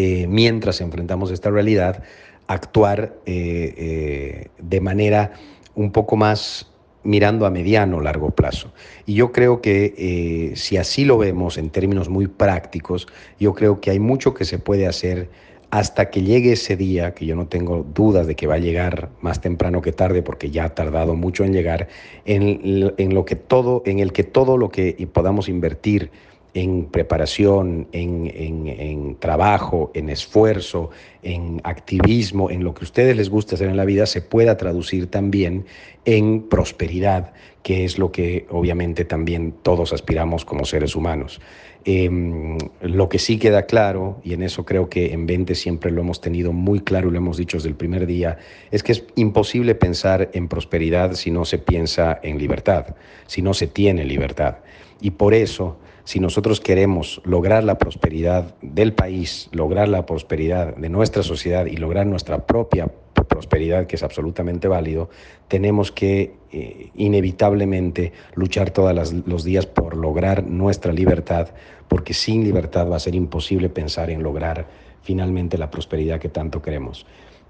eh, 0.00 0.26
mientras 0.28 0.80
enfrentamos 0.80 1.30
esta 1.30 1.50
realidad, 1.50 2.02
actuar 2.46 3.14
eh, 3.26 4.46
de 4.58 4.80
manera 4.80 5.32
un 5.74 5.92
poco 5.92 6.16
más 6.16 6.70
mirando 7.02 7.46
a 7.46 7.50
mediano 7.50 7.98
o 7.98 8.00
largo 8.00 8.30
plazo. 8.30 8.72
Y 9.06 9.14
yo 9.14 9.32
creo 9.32 9.60
que 9.60 10.52
si 10.56 10.76
así 10.76 11.04
lo 11.04 11.16
vemos 11.16 11.56
en 11.56 11.70
términos 11.70 12.08
muy 12.08 12.26
prácticos, 12.26 13.06
yo 13.38 13.54
creo 13.54 13.80
que 13.80 13.90
hay 13.90 13.98
mucho 13.98 14.34
que 14.34 14.44
se 14.44 14.58
puede 14.58 14.86
hacer 14.86 15.30
hasta 15.70 16.10
que 16.10 16.22
llegue 16.22 16.52
ese 16.52 16.76
día, 16.76 17.14
que 17.14 17.26
yo 17.26 17.36
no 17.36 17.46
tengo 17.46 17.84
dudas 17.94 18.26
de 18.26 18.34
que 18.34 18.46
va 18.46 18.54
a 18.54 18.58
llegar 18.58 19.10
más 19.20 19.40
temprano 19.40 19.82
que 19.82 19.92
tarde, 19.92 20.22
porque 20.22 20.50
ya 20.50 20.64
ha 20.64 20.74
tardado 20.74 21.14
mucho 21.14 21.44
en 21.44 21.52
llegar, 21.52 21.88
en, 22.24 23.14
lo 23.14 23.24
que 23.24 23.36
todo, 23.36 23.82
en 23.84 23.98
el 23.98 24.12
que 24.12 24.24
todo 24.24 24.56
lo 24.56 24.70
que 24.70 25.08
podamos 25.12 25.48
invertir 25.48 26.10
en 26.54 26.86
preparación, 26.86 27.88
en, 27.92 29.16
trabajo, 29.18 29.90
en 29.94 30.08
esfuerzo, 30.08 30.90
en 31.22 31.60
activismo, 31.64 32.50
en 32.50 32.64
lo 32.64 32.74
que 32.74 32.80
a 32.80 32.84
ustedes 32.84 33.16
les 33.16 33.28
gusta 33.28 33.54
hacer 33.54 33.68
en 33.68 33.76
la 33.76 33.84
vida, 33.84 34.06
se 34.06 34.22
pueda 34.22 34.56
traducir 34.56 35.08
también 35.08 35.66
en 36.04 36.42
prosperidad, 36.42 37.32
que 37.62 37.84
es 37.84 37.98
lo 37.98 38.10
que 38.12 38.46
obviamente 38.50 39.04
también 39.04 39.54
todos 39.62 39.92
aspiramos 39.92 40.44
como 40.44 40.64
seres 40.64 40.96
humanos. 40.96 41.40
Em, 41.84 42.58
lo 42.82 43.08
que 43.08 43.18
sí 43.18 43.38
queda 43.38 43.66
claro, 43.66 44.20
y 44.24 44.34
en 44.34 44.42
eso 44.42 44.64
creo 44.64 44.88
que 44.88 45.12
en 45.12 45.26
20 45.26 45.54
siempre 45.54 45.90
lo 45.90 46.02
hemos 46.02 46.20
tenido 46.20 46.52
muy 46.52 46.80
claro 46.80 47.08
y 47.08 47.12
lo 47.12 47.18
hemos 47.18 47.36
dicho 47.36 47.56
desde 47.56 47.68
el 47.68 47.76
primer 47.76 48.06
día, 48.06 48.38
es 48.70 48.82
que 48.82 48.92
es 48.92 49.04
imposible 49.14 49.74
pensar 49.74 50.28
en 50.32 50.48
prosperidad 50.48 51.14
si 51.14 51.30
no 51.30 51.44
se 51.44 51.58
piensa 51.58 52.18
en 52.22 52.38
libertad, 52.38 52.96
si 53.26 53.42
no 53.42 53.54
se 53.54 53.68
tiene 53.68 54.04
libertad. 54.04 54.56
Y 55.00 55.12
por 55.12 55.34
eso, 55.34 55.78
si 56.08 56.20
nosotros 56.20 56.62
queremos 56.62 57.20
lograr 57.26 57.64
la 57.64 57.76
prosperidad 57.76 58.54
del 58.62 58.94
país, 58.94 59.50
lograr 59.52 59.90
la 59.90 60.06
prosperidad 60.06 60.74
de 60.74 60.88
nuestra 60.88 61.22
sociedad 61.22 61.66
y 61.66 61.76
lograr 61.76 62.06
nuestra 62.06 62.46
propia 62.46 62.90
prosperidad, 63.12 63.86
que 63.86 63.96
es 63.96 64.02
absolutamente 64.02 64.68
válido, 64.68 65.10
tenemos 65.48 65.92
que 65.92 66.34
eh, 66.50 66.92
inevitablemente 66.94 68.14
luchar 68.34 68.70
todos 68.70 69.12
los 69.26 69.44
días 69.44 69.66
por 69.66 69.98
lograr 69.98 70.44
nuestra 70.44 70.94
libertad, 70.94 71.50
porque 71.88 72.14
sin 72.14 72.42
libertad 72.42 72.88
va 72.88 72.96
a 72.96 73.00
ser 73.00 73.14
imposible 73.14 73.68
pensar 73.68 74.08
en 74.08 74.22
lograr 74.22 74.66
finalmente 75.02 75.58
la 75.58 75.70
prosperidad 75.70 76.18
que 76.18 76.30
tanto 76.30 76.62
queremos. 76.62 77.04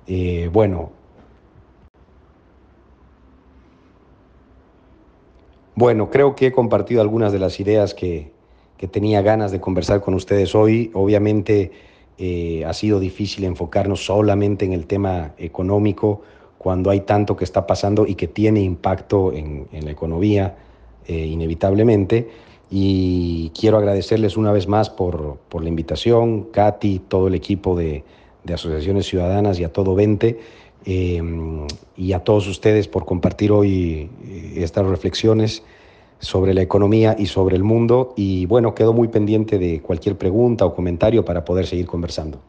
Eh, 0.08 0.50
bueno, 0.52 0.90
bueno, 5.76 6.10
creo 6.10 6.34
que 6.34 6.48
he 6.48 6.52
compartido 6.52 7.00
algunas 7.00 7.30
de 7.30 7.38
las 7.38 7.60
ideas 7.60 7.94
que, 7.94 8.36
que 8.78 8.86
tenía 8.86 9.20
ganas 9.20 9.50
de 9.50 9.60
conversar 9.60 10.00
con 10.00 10.14
ustedes 10.14 10.54
hoy. 10.54 10.90
Obviamente, 10.94 11.72
eh, 12.16 12.64
ha 12.64 12.72
sido 12.72 13.00
difícil 13.00 13.44
enfocarnos 13.44 14.06
solamente 14.06 14.64
en 14.64 14.72
el 14.72 14.86
tema 14.86 15.32
económico 15.36 16.22
cuando 16.56 16.90
hay 16.90 17.00
tanto 17.00 17.36
que 17.36 17.44
está 17.44 17.66
pasando 17.66 18.06
y 18.06 18.14
que 18.14 18.28
tiene 18.28 18.60
impacto 18.60 19.32
en, 19.32 19.68
la 19.72 19.90
economía 19.90 20.56
eh, 21.06 21.26
inevitablemente. 21.26 22.28
Y 22.70 23.50
quiero 23.58 23.78
agradecerles 23.78 24.36
una 24.36 24.52
vez 24.52 24.68
más 24.68 24.90
por, 24.90 25.38
la 25.60 25.68
invitación, 25.68 26.44
Katy, 26.44 27.00
todo 27.08 27.28
el 27.28 27.34
equipo 27.34 27.76
de, 27.76 28.04
Asociaciones 28.52 29.06
Ciudadanas 29.06 29.60
y 29.60 29.64
a 29.64 29.70
todo 29.70 29.94
20, 29.94 30.40
eh, 30.86 31.22
y 31.98 32.12
a 32.14 32.20
todos 32.20 32.46
ustedes 32.46 32.88
por 32.88 33.04
compartir 33.04 33.52
hoy 33.52 34.08
estas 34.56 34.86
reflexiones 34.86 35.62
sobre 36.20 36.54
la 36.54 36.62
economía 36.62 37.16
y 37.18 37.26
sobre 37.26 37.56
el 37.56 37.64
mundo. 37.64 38.14
Y 38.16 38.46
bueno, 38.46 38.74
quedo 38.74 38.92
muy 38.92 39.08
pendiente 39.08 39.58
de 39.58 39.80
cualquier 39.80 40.16
pregunta 40.16 40.66
o 40.66 40.74
comentario 40.74 41.24
para 41.24 41.44
poder 41.44 41.66
seguir 41.66 41.86
conversando. 41.86 42.40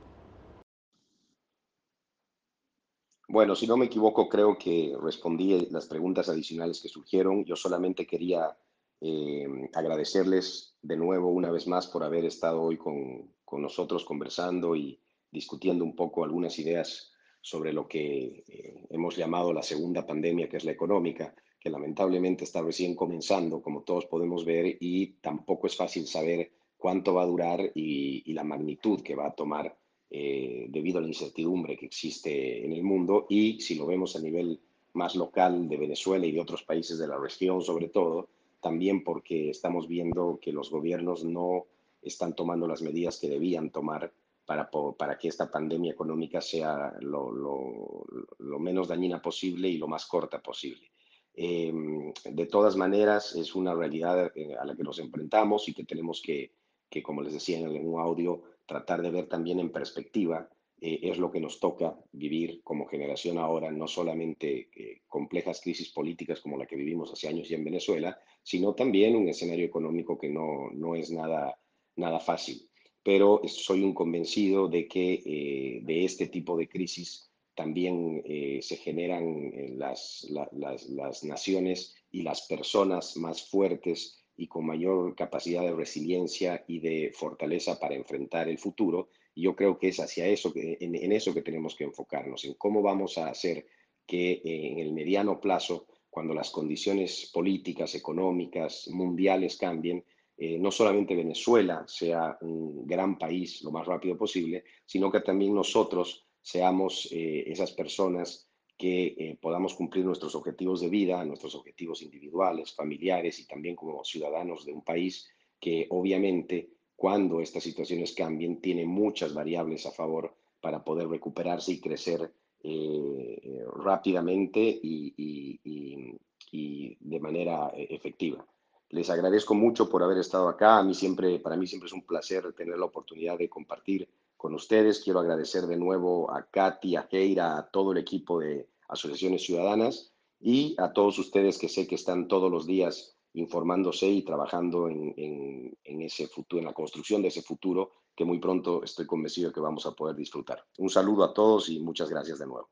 Bueno, 3.27 3.55
si 3.55 3.67
no 3.67 3.77
me 3.77 3.85
equivoco, 3.85 4.27
creo 4.27 4.57
que 4.57 4.95
respondí 5.01 5.67
las 5.69 5.85
preguntas 5.85 6.29
adicionales 6.29 6.81
que 6.81 6.89
surgieron. 6.89 7.45
Yo 7.45 7.55
solamente 7.55 8.07
quería 8.07 8.57
eh, 9.01 9.47
agradecerles 9.73 10.73
de 10.81 10.97
nuevo 10.97 11.29
una 11.29 11.51
vez 11.51 11.67
más 11.67 11.87
por 11.87 12.03
haber 12.03 12.25
estado 12.25 12.61
hoy 12.61 12.77
con, 12.77 13.31
con, 13.45 13.61
nosotros 13.61 14.03
conversando 14.03 14.75
y 14.75 14.99
discutiendo 15.31 15.85
un 15.85 15.95
poco 15.95 16.23
algunas 16.23 16.57
ideas 16.57 17.11
sobre 17.39 17.71
lo 17.71 17.87
que 17.87 18.43
eh, 18.47 18.87
hemos 18.89 19.15
llamado 19.15 19.53
la 19.53 19.61
segunda 19.61 20.07
pandemia, 20.07 20.49
que 20.49 20.57
es 20.57 20.65
la 20.65 20.71
económica 20.71 21.35
que 21.59 21.69
lamentablemente 21.69 22.45
está 22.45 22.61
recién 22.61 22.95
comenzando, 22.95 23.61
como 23.61 23.81
todos 23.81 24.05
podemos 24.05 24.45
ver, 24.45 24.77
y 24.79 25.07
tampoco 25.21 25.67
es 25.67 25.75
fácil 25.75 26.07
saber 26.07 26.51
cuánto 26.77 27.13
va 27.13 27.23
a 27.23 27.27
durar 27.27 27.71
y, 27.75 28.33
la 28.33 28.43
magnitud 28.43 29.01
que 29.01 29.15
va 29.15 29.27
a 29.27 29.35
tomar 29.35 29.75
eh, 30.09 30.67
debido 30.69 30.99
a 30.99 31.01
la 31.01 31.09
incertidumbre 31.09 31.75
que 31.77 31.87
existe 31.87 32.65
en 32.65 32.71
el 32.71 32.83
mundo. 32.83 33.25
Y 33.29 33.59
si 33.59 33.75
lo 33.75 33.85
vemos 33.85 34.15
a 34.15 34.21
nivel 34.21 34.59
más 34.93 35.15
local 35.15 35.67
de 35.67 35.77
Venezuela 35.77 36.25
y 36.25 36.31
de 36.31 36.39
otros 36.39 36.63
países 36.63 36.97
de 36.97 37.07
la 37.07 37.17
región, 37.17 37.61
sobre 37.61 37.89
todo, 37.89 38.29
también 38.61 39.03
porque 39.03 39.49
estamos 39.49 39.87
viendo 39.87 40.39
que 40.41 40.53
los 40.53 40.71
gobiernos 40.71 41.25
no 41.25 41.65
están 42.01 42.33
tomando 42.33 42.65
las 42.65 42.81
medidas 42.81 43.19
que 43.19 43.27
debían 43.27 43.71
tomar 43.71 44.13
para, 44.45 44.69
para 44.97 45.17
que 45.17 45.27
esta 45.27 45.51
pandemia 45.51 45.91
económica 45.91 46.39
sea 46.39 46.93
lo, 47.01 47.31
lo 47.31 48.59
menos 48.59 48.87
dañina 48.87 49.21
posible 49.21 49.67
y 49.67 49.77
lo 49.77 49.87
más 49.87 50.05
corta 50.05 50.41
posible. 50.41 50.89
Em, 51.33 52.11
de 52.25 52.45
todas 52.47 52.75
maneras, 52.75 53.35
es 53.35 53.55
una 53.55 53.73
realidad 53.73 54.31
eh, 54.35 54.55
a 54.59 54.65
la 54.65 54.75
que 54.75 54.83
nos 54.83 54.99
enfrentamos 54.99 55.67
y 55.69 55.73
que 55.73 55.85
tenemos 55.85 56.21
que, 56.21 56.53
que 56.89 57.01
como 57.01 57.21
les 57.21 57.33
decía 57.33 57.59
en 57.59 57.87
un 57.87 57.99
audio, 57.99 58.43
tratar 58.65 59.01
de 59.01 59.11
ver 59.11 59.27
también 59.27 59.59
en 59.59 59.71
perspectiva. 59.71 60.49
Eh, 60.81 60.99
es 61.03 61.17
lo 61.17 61.29
que 61.29 61.41
nos 61.41 61.59
toca 61.59 61.97
vivir 62.11 62.61
como 62.63 62.87
generación 62.87 63.37
ahora, 63.37 63.71
no 63.71 63.87
solamente 63.87 64.69
eh, 64.75 65.01
complejas 65.07 65.59
crisis 65.61 65.89
políticas 65.89 66.39
como 66.39 66.57
la 66.57 66.65
que 66.65 66.77
vivimos 66.77 67.11
hace 67.11 67.27
años 67.27 67.49
ya 67.49 67.57
en 67.57 67.65
Venezuela, 67.65 68.17
sino 68.43 68.73
también 68.73 69.15
un 69.15 69.27
escenario 69.27 69.65
económico 69.65 70.17
que 70.17 70.29
no, 70.29 70.69
no 70.71 70.95
es 70.95 71.11
nada, 71.11 71.59
nada 71.95 72.19
fácil. 72.19 72.69
Pero 73.03 73.41
soy 73.45 73.83
un 73.83 73.93
convencido 73.93 74.67
de 74.67 74.87
que 74.87 75.81
de 75.83 76.05
este 76.05 76.27
tipo 76.27 76.57
de 76.57 76.67
crisis 76.67 77.28
también 77.59 78.21
eh, 78.23 78.59
se 78.61 78.77
generan 78.77 79.51
eh, 79.53 79.73
las, 79.75 80.25
las, 80.29 81.23
naciones 81.25 81.93
y 82.09 82.21
las 82.21 82.43
personas 82.43 83.17
más 83.17 83.49
fuertes 83.49 84.23
y 84.37 84.47
con 84.47 84.65
mayor 84.65 85.13
capacidad 85.13 85.63
de 85.63 85.73
resiliencia 85.73 86.63
y 86.69 86.79
de 86.79 87.11
fortaleza 87.13 87.77
para 87.77 87.95
enfrentar 87.95 88.47
el 88.47 88.59
futuro. 88.59 89.09
Y 89.35 89.41
yo 89.41 89.57
creo 89.57 89.77
que 89.77 89.89
es 89.89 89.99
hacia 89.99 90.25
eso, 90.25 90.53
que, 90.53 90.77
en, 90.79 91.11
eso 91.11 91.33
que 91.33 91.41
tenemos 91.41 91.75
que 91.75 91.83
enfocarnos, 91.83 92.45
en 92.45 92.53
cómo 92.53 92.81
vamos 92.81 93.17
a 93.17 93.27
hacer 93.27 93.67
que 94.07 94.31
eh, 94.31 94.41
en 94.71 94.79
el 94.79 94.93
mediano 94.93 95.41
plazo, 95.41 95.85
cuando 96.09 96.33
las 96.33 96.51
condiciones 96.51 97.29
políticas, 97.33 97.93
económicas, 97.93 98.87
mundiales 98.87 99.57
cambien, 99.57 100.05
no 100.37 100.71
solamente 100.71 101.13
Venezuela 101.13 101.83
sea 101.85 102.37
un 102.39 102.87
gran 102.87 103.17
país 103.17 103.61
lo 103.61 103.71
más 103.71 103.85
rápido 103.85 104.15
posible, 104.17 104.63
sino 104.85 105.11
que 105.11 105.19
también 105.19 105.53
nosotros 105.53 106.28
seamos 106.49 107.07
eh, 107.11 107.43
esas 107.45 107.71
personas 107.73 108.47
que 108.75 109.07
eh, 109.07 109.37
podamos 109.39 109.75
cumplir 109.75 110.03
nuestros 110.03 110.33
objetivos 110.33 110.81
de 110.81 110.89
vida, 110.89 111.23
nuestros 111.23 111.53
objetivos 111.53 112.01
individuales, 112.01 112.73
familiares 112.73 113.39
y 113.39 113.45
también 113.45 113.75
como 113.75 114.03
ciudadanos 114.03 114.65
de 114.65 114.73
un 114.73 114.83
país 114.83 115.29
que 115.59 115.85
obviamente 115.91 116.71
cuando 116.95 117.39
estas 117.39 117.61
situaciones 117.61 118.13
cambien 118.13 118.61
tiene 118.61 118.85
muchas 118.85 119.31
variables 119.33 119.85
a 119.85 119.91
favor 119.91 120.33
para 120.59 120.83
poder 120.83 121.07
recuperarse 121.07 121.73
y 121.73 121.79
crecer 121.79 122.33
eh, 122.63 123.63
rápidamente 123.75 124.59
y, 124.59 125.13
y, 125.15 126.97
de 126.99 127.19
manera 127.19 127.71
efectiva. 127.75 128.43
Les 128.89 129.09
agradezco 129.09 129.53
mucho 129.53 129.87
por 129.87 130.01
haber 130.01 130.17
estado 130.17 130.49
acá. 130.49 130.79
A 130.79 130.83
mí 130.83 130.93
siempre, 130.93 131.39
para 131.39 131.55
mí 131.55 131.67
siempre 131.67 131.87
es 131.87 131.93
un 131.93 132.05
placer 132.05 132.53
tener 132.53 132.77
la 132.77 132.85
oportunidad 132.85 133.37
de 133.37 133.49
compartir 133.49 134.09
con 134.39 134.55
ustedes. 134.55 135.01
Quiero 135.03 135.19
agradecer 135.19 135.67
de 135.67 135.75
nuevo 135.75 136.33
a 136.33 136.47
Katy, 136.49 136.95
a 136.95 137.09
Keira, 137.09 137.57
a 137.57 137.69
todo 137.69 137.91
el 137.91 137.97
equipo 137.97 138.39
de 138.39 138.69
Asociaciones 138.87 139.43
Ciudadanas 139.43 140.13
y 140.39 140.75
a 140.79 140.93
todos 140.93 141.19
ustedes 141.19 141.57
que 141.57 141.67
sé 141.67 141.85
que 141.85 141.95
están 141.95 142.29
todos 142.29 142.49
los 142.49 142.65
días 142.65 143.17
informándose 143.33 144.07
y 144.07 144.23
trabajando 144.23 144.87
en, 144.87 145.77
ese 145.83 146.27
futuro, 146.27 146.61
en 146.61 146.65
la 146.65 146.73
construcción 146.73 147.21
de 147.21 147.27
ese 147.27 147.41
futuro 147.41 147.91
que 148.15 148.23
muy 148.23 148.39
pronto 148.39 148.81
estoy 148.81 149.05
convencido 149.05 149.51
que 149.51 149.59
vamos 149.59 149.85
a 149.85 149.91
poder 149.91 150.15
disfrutar. 150.15 150.63
Un 150.77 150.89
saludo 150.89 151.25
a 151.25 151.33
todos 151.33 151.69
y 151.69 151.79
muchas 151.79 152.09
gracias 152.09 152.39
de 152.39 152.47
nuevo. 152.47 152.69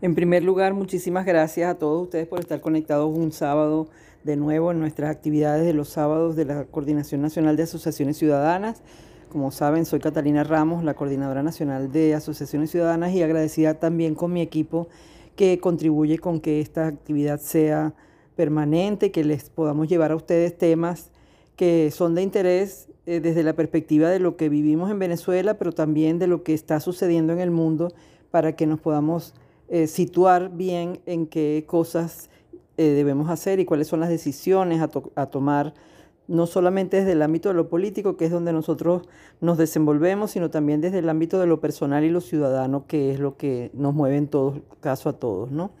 En 0.00 0.14
primer 0.14 0.44
lugar, 0.44 0.72
muchísimas 0.72 1.26
gracias 1.26 1.70
a 1.70 1.78
todos 1.78 2.04
ustedes 2.04 2.26
por 2.26 2.40
estar 2.40 2.62
conectados 2.62 3.14
un 3.14 3.32
sábado 3.32 3.90
de 4.24 4.36
nuevo 4.36 4.70
en 4.70 4.80
nuestras 4.80 5.14
actividades 5.14 5.66
de 5.66 5.74
los 5.74 5.90
sábados 5.90 6.36
de 6.36 6.46
la 6.46 6.64
Coordinación 6.64 7.20
Nacional 7.20 7.56
de 7.56 7.64
Asociaciones 7.64 8.16
Ciudadanas. 8.16 8.82
Como 9.28 9.50
saben, 9.50 9.84
soy 9.84 10.00
Catalina 10.00 10.42
Ramos, 10.42 10.82
la 10.84 10.94
Coordinadora 10.94 11.42
Nacional 11.42 11.92
de 11.92 12.14
Asociaciones 12.14 12.70
Ciudadanas 12.70 13.12
y 13.12 13.22
agradecida 13.22 13.74
también 13.74 14.14
con 14.14 14.32
mi 14.32 14.40
equipo 14.40 14.88
que 15.36 15.58
contribuye 15.60 16.18
con 16.18 16.40
que 16.40 16.60
esta 16.60 16.86
actividad 16.86 17.38
sea 17.38 17.94
permanente, 18.36 19.10
que 19.10 19.24
les 19.24 19.50
podamos 19.50 19.86
llevar 19.86 20.12
a 20.12 20.16
ustedes 20.16 20.56
temas 20.56 21.10
que 21.56 21.90
son 21.90 22.14
de 22.14 22.22
interés 22.22 22.88
eh, 23.04 23.20
desde 23.20 23.42
la 23.42 23.52
perspectiva 23.52 24.08
de 24.08 24.18
lo 24.18 24.36
que 24.36 24.48
vivimos 24.48 24.90
en 24.90 24.98
Venezuela, 24.98 25.58
pero 25.58 25.72
también 25.72 26.18
de 26.18 26.26
lo 26.26 26.42
que 26.42 26.54
está 26.54 26.80
sucediendo 26.80 27.34
en 27.34 27.40
el 27.40 27.50
mundo 27.50 27.92
para 28.30 28.56
que 28.56 28.66
nos 28.66 28.80
podamos 28.80 29.34
eh, 29.68 29.88
situar 29.88 30.50
bien 30.56 31.00
en 31.04 31.26
qué 31.26 31.64
cosas 31.66 32.30
eh, 32.78 32.84
debemos 32.84 33.28
hacer 33.28 33.60
y 33.60 33.66
cuáles 33.66 33.88
son 33.88 34.00
las 34.00 34.08
decisiones 34.08 34.80
a, 34.80 34.88
a 35.16 35.26
tomar 35.26 35.74
no 36.28 36.46
solamente 36.46 36.98
desde 36.98 37.12
el 37.12 37.22
ámbito 37.22 37.48
de 37.48 37.54
lo 37.54 37.68
político, 37.68 38.16
que 38.16 38.26
es 38.26 38.30
donde 38.30 38.52
nosotros 38.52 39.08
nos 39.40 39.58
desenvolvemos, 39.58 40.30
sino 40.30 40.50
también 40.50 40.80
desde 40.80 40.98
el 40.98 41.08
ámbito 41.08 41.40
de 41.40 41.46
lo 41.46 41.60
personal 41.60 42.04
y 42.04 42.10
lo 42.10 42.20
ciudadano, 42.20 42.86
que 42.86 43.12
es 43.12 43.18
lo 43.18 43.36
que 43.36 43.70
nos 43.72 43.94
mueve 43.94 44.18
en 44.18 44.28
todo 44.28 44.60
caso 44.80 45.08
a 45.08 45.14
todos, 45.14 45.50
¿no? 45.50 45.72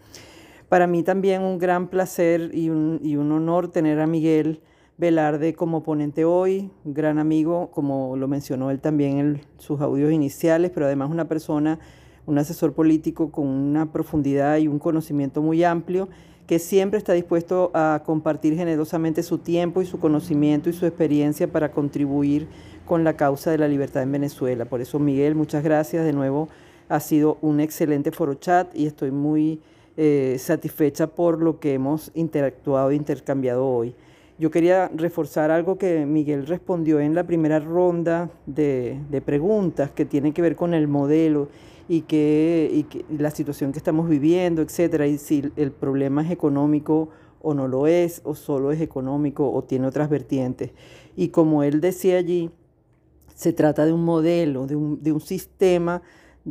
Para 0.68 0.86
mí 0.86 1.02
también 1.02 1.42
un 1.42 1.58
gran 1.58 1.88
placer 1.88 2.50
y 2.54 2.70
un, 2.70 3.00
y 3.02 3.16
un 3.16 3.30
honor 3.32 3.70
tener 3.70 4.00
a 4.00 4.06
Miguel 4.06 4.60
Velarde 4.96 5.54
como 5.54 5.82
ponente 5.82 6.24
hoy, 6.24 6.70
un 6.84 6.92
gran 6.92 7.18
amigo, 7.18 7.70
como 7.70 8.16
lo 8.16 8.26
mencionó 8.26 8.70
él 8.70 8.80
también 8.80 9.18
en 9.18 9.40
sus 9.58 9.80
audios 9.80 10.12
iniciales, 10.12 10.72
pero 10.74 10.86
además 10.86 11.10
una 11.10 11.28
persona, 11.28 11.78
un 12.26 12.36
asesor 12.38 12.72
político 12.72 13.30
con 13.30 13.46
una 13.46 13.92
profundidad 13.92 14.56
y 14.56 14.66
un 14.66 14.78
conocimiento 14.78 15.40
muy 15.40 15.62
amplio, 15.62 16.08
que 16.48 16.58
siempre 16.58 16.96
está 16.96 17.12
dispuesto 17.12 17.70
a 17.74 18.02
compartir 18.06 18.56
generosamente 18.56 19.22
su 19.22 19.36
tiempo 19.36 19.82
y 19.82 19.86
su 19.86 20.00
conocimiento 20.00 20.70
y 20.70 20.72
su 20.72 20.86
experiencia 20.86 21.46
para 21.46 21.70
contribuir 21.70 22.48
con 22.86 23.04
la 23.04 23.18
causa 23.18 23.50
de 23.50 23.58
la 23.58 23.68
libertad 23.68 24.02
en 24.02 24.12
Venezuela. 24.12 24.64
Por 24.64 24.80
eso, 24.80 24.98
Miguel, 24.98 25.34
muchas 25.34 25.62
gracias. 25.62 26.06
De 26.06 26.14
nuevo, 26.14 26.48
ha 26.88 27.00
sido 27.00 27.36
un 27.42 27.60
excelente 27.60 28.12
foro 28.12 28.32
chat 28.32 28.74
y 28.74 28.86
estoy 28.86 29.10
muy 29.10 29.60
eh, 29.98 30.36
satisfecha 30.38 31.06
por 31.06 31.42
lo 31.42 31.60
que 31.60 31.74
hemos 31.74 32.10
interactuado 32.14 32.90
e 32.90 32.94
intercambiado 32.94 33.68
hoy. 33.68 33.94
Yo 34.38 34.50
quería 34.50 34.90
reforzar 34.94 35.50
algo 35.50 35.76
que 35.76 36.06
Miguel 36.06 36.46
respondió 36.46 36.98
en 36.98 37.14
la 37.14 37.24
primera 37.24 37.58
ronda 37.58 38.30
de, 38.46 38.98
preguntas 39.22 39.90
que 39.90 40.06
tiene 40.06 40.32
que 40.32 40.40
ver 40.40 40.56
con 40.56 40.72
el 40.72 40.88
modelo 40.88 41.48
y, 41.88 42.02
que, 42.02 43.04
la 43.16 43.30
situación 43.30 43.72
que 43.72 43.78
estamos 43.78 44.08
viviendo, 44.08 44.62
etcétera, 44.62 45.06
y 45.06 45.18
si 45.18 45.50
el 45.56 45.72
problema 45.72 46.22
es 46.22 46.30
económico 46.30 47.08
o 47.40 47.54
no 47.54 47.66
lo 47.66 47.86
es, 47.86 48.20
o 48.24 48.34
solo 48.34 48.72
es 48.72 48.80
económico 48.80 49.50
o 49.50 49.64
tiene 49.64 49.86
otras 49.86 50.10
vertientes. 50.10 50.72
Y 51.16 51.28
como 51.28 51.62
él 51.62 51.80
decía 51.80 52.18
allí, 52.18 52.50
se 53.34 53.52
trata 53.52 53.86
de 53.86 53.92
un 53.92 54.04
modelo, 54.04 54.66
de 54.66 54.76
un, 54.76 55.02
de 55.02 55.12
un 55.12 55.20
sistema 55.20 56.02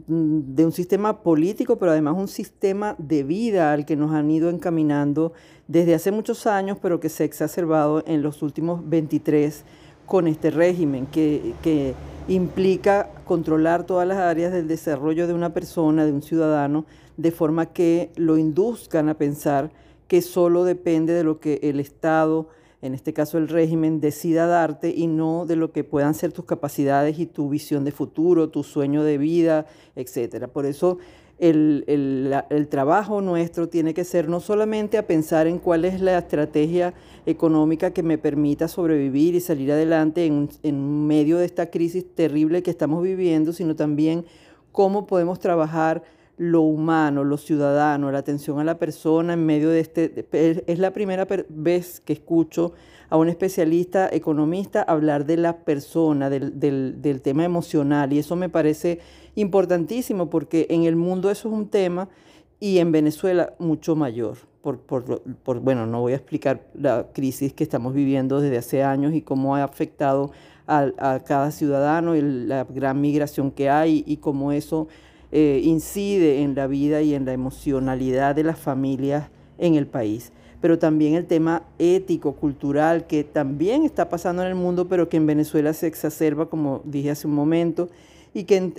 de 0.06 0.66
un 0.66 0.72
sistema 0.72 1.24
político, 1.24 1.78
pero 1.78 1.92
además 1.92 2.16
un 2.18 2.28
sistema 2.28 2.96
de 3.00 3.24
vida 3.24 3.74
al 3.74 3.86
que 3.86 3.96
nos 3.96 4.12
han 4.12 4.30
ido 4.30 4.50
encaminando 4.50 5.34
desde 5.68 5.96
hace 5.96 6.12
muchos 6.12 6.46
años, 6.46 6.78
pero 6.82 7.00
que 7.00 7.10
se 7.10 7.24
ha 7.24 7.26
exacerbado 7.26 8.04
en 8.06 8.22
los 8.22 8.44
últimos 8.44 8.88
23 8.88 9.64
con 10.08 10.28
este 10.28 10.50
régimen, 10.50 11.06
que, 11.06 11.54
que 11.62 11.94
implica 12.28 13.10
controlar 13.26 13.86
todas 13.86 14.08
las 14.08 14.18
áreas 14.18 14.52
del 14.52 14.68
desarrollo 14.68 15.28
de 15.28 15.34
una 15.34 15.54
persona, 15.54 16.06
de 16.06 16.12
un 16.12 16.24
ciudadano, 16.24 16.86
de 17.18 17.32
forma 17.32 17.68
que 17.68 18.12
lo 18.16 18.38
induzcan 18.38 19.10
a 19.10 19.18
pensar 19.18 19.72
que 20.08 20.22
solo 20.22 20.64
depende 20.64 21.14
de 21.14 21.24
lo 21.24 21.40
que 21.40 21.60
el 21.64 21.80
Estado, 21.80 22.48
en 22.82 22.94
este 22.94 23.14
caso 23.14 23.38
el 23.38 23.50
régimen, 23.50 24.00
decida 24.00 24.48
darte 24.48 24.90
y 24.90 25.08
no 25.08 25.46
de 25.46 25.58
lo 25.58 25.72
que 25.72 25.84
puedan 25.84 26.14
ser 26.14 26.32
tus 26.32 26.46
capacidades 26.46 27.20
y 27.20 27.26
tu 27.26 27.50
visión 27.50 27.84
de 27.84 27.92
futuro, 27.92 28.50
tu 28.50 28.64
sueño 28.64 29.04
de 29.04 29.18
vida, 29.18 29.66
etc. 29.96 30.48
Por 30.48 30.66
eso 30.66 31.00
el, 31.40 31.84
el, 32.50 32.68
trabajo 32.68 33.22
nuestro 33.22 33.70
tiene 33.70 33.94
que 33.94 34.04
ser 34.04 34.28
no 34.28 34.40
solamente 34.40 34.98
a 34.98 35.06
pensar 35.06 35.46
en 35.46 35.60
cuál 35.60 35.86
es 35.86 36.02
la 36.02 36.18
estrategia 36.18 36.94
económica 37.26 37.92
que 37.92 38.02
me 38.02 38.18
permita 38.18 38.68
sobrevivir 38.68 39.36
y 39.36 39.40
salir 39.40 39.72
adelante 39.72 40.26
en, 40.26 40.50
en 40.64 41.06
medio 41.06 41.38
de 41.38 41.46
esta 41.46 41.70
crisis 41.70 42.06
terrible 42.16 42.64
que 42.64 42.72
estamos 42.72 43.04
viviendo, 43.04 43.54
sino 43.54 43.76
también 43.76 44.26
cómo 44.72 45.06
podemos 45.06 45.40
trabajar 45.40 46.04
lo 46.38 46.62
humano, 46.62 47.24
lo 47.24 47.38
ciudadano, 47.38 48.12
la 48.12 48.20
atención 48.20 48.60
a 48.60 48.64
la 48.64 48.78
persona 48.78 49.34
en 49.34 49.46
medio 49.46 49.70
de 49.70 49.80
este... 49.80 50.28
Es 50.68 50.80
la 50.80 50.92
primera 50.92 51.28
vez 51.50 52.00
que 52.00 52.14
escucho 52.14 52.74
a 53.10 53.18
un 53.18 53.30
especialista 53.30 54.10
economista 54.12 54.84
hablar 54.84 55.26
de 55.26 55.38
la 55.38 55.58
persona, 55.58 56.30
del, 56.30 56.60
del, 56.60 57.22
tema 57.22 57.46
emocional, 57.46 58.12
y 58.14 58.20
eso 58.20 58.36
me 58.36 58.50
parece 58.50 59.00
importantísimo 59.36 60.30
porque 60.30 60.68
en 60.70 60.84
el 60.84 60.96
mundo 60.96 61.32
eso 61.32 61.48
es 61.48 61.54
un 61.54 61.70
tema 61.70 62.10
y 62.60 62.80
en 62.80 62.92
Venezuela 62.92 63.54
mucho 63.60 63.96
mayor. 63.96 64.38
Por, 64.62 64.80
por, 64.80 65.22
por, 65.22 65.62
bueno, 65.62 65.86
no 65.86 66.02
voy 66.02 66.12
a 66.12 66.18
explicar 66.18 66.68
la 66.74 67.08
crisis 67.14 67.54
que 67.54 67.64
estamos 67.64 67.94
viviendo 67.94 68.42
desde 68.42 68.58
hace 68.58 68.84
años 68.84 69.14
y 69.14 69.22
cómo 69.22 69.56
ha 69.56 69.64
afectado 69.64 70.32
a, 70.66 70.92
a 70.98 71.24
cada 71.24 71.52
ciudadano 71.52 72.14
la 72.16 72.66
gran 72.66 73.00
migración 73.00 73.52
que 73.52 73.70
hay 73.70 74.04
y 74.06 74.18
cómo 74.18 74.52
eso 74.52 74.90
eh, 75.32 75.62
incide 75.64 76.42
en 76.42 76.56
la 76.56 76.68
vida 76.68 77.02
y 77.02 77.14
en 77.14 77.26
la 77.26 77.34
emocionalidad 77.34 78.36
de 78.36 78.44
las 78.44 78.58
familias 78.58 79.30
en 79.58 79.76
el 79.76 79.88
país. 79.88 80.32
Pero 80.62 80.80
también 80.80 81.16
el 81.16 81.26
tema 81.26 81.64
ético, 81.78 82.34
cultural, 82.36 83.08
que 83.08 83.24
también 83.24 83.84
está 83.84 84.10
pasando 84.10 84.42
en 84.42 84.48
el 84.48 84.56
mundo, 84.56 84.88
pero 84.88 85.10
que 85.10 85.18
en 85.18 85.26
Venezuela 85.26 85.74
se 85.74 85.88
exacerba, 85.88 86.50
como 86.50 86.82
dije 86.86 87.12
hace 87.12 87.28
un 87.28 87.36
momento, 87.36 87.90
y 88.34 88.46
que 88.46 88.72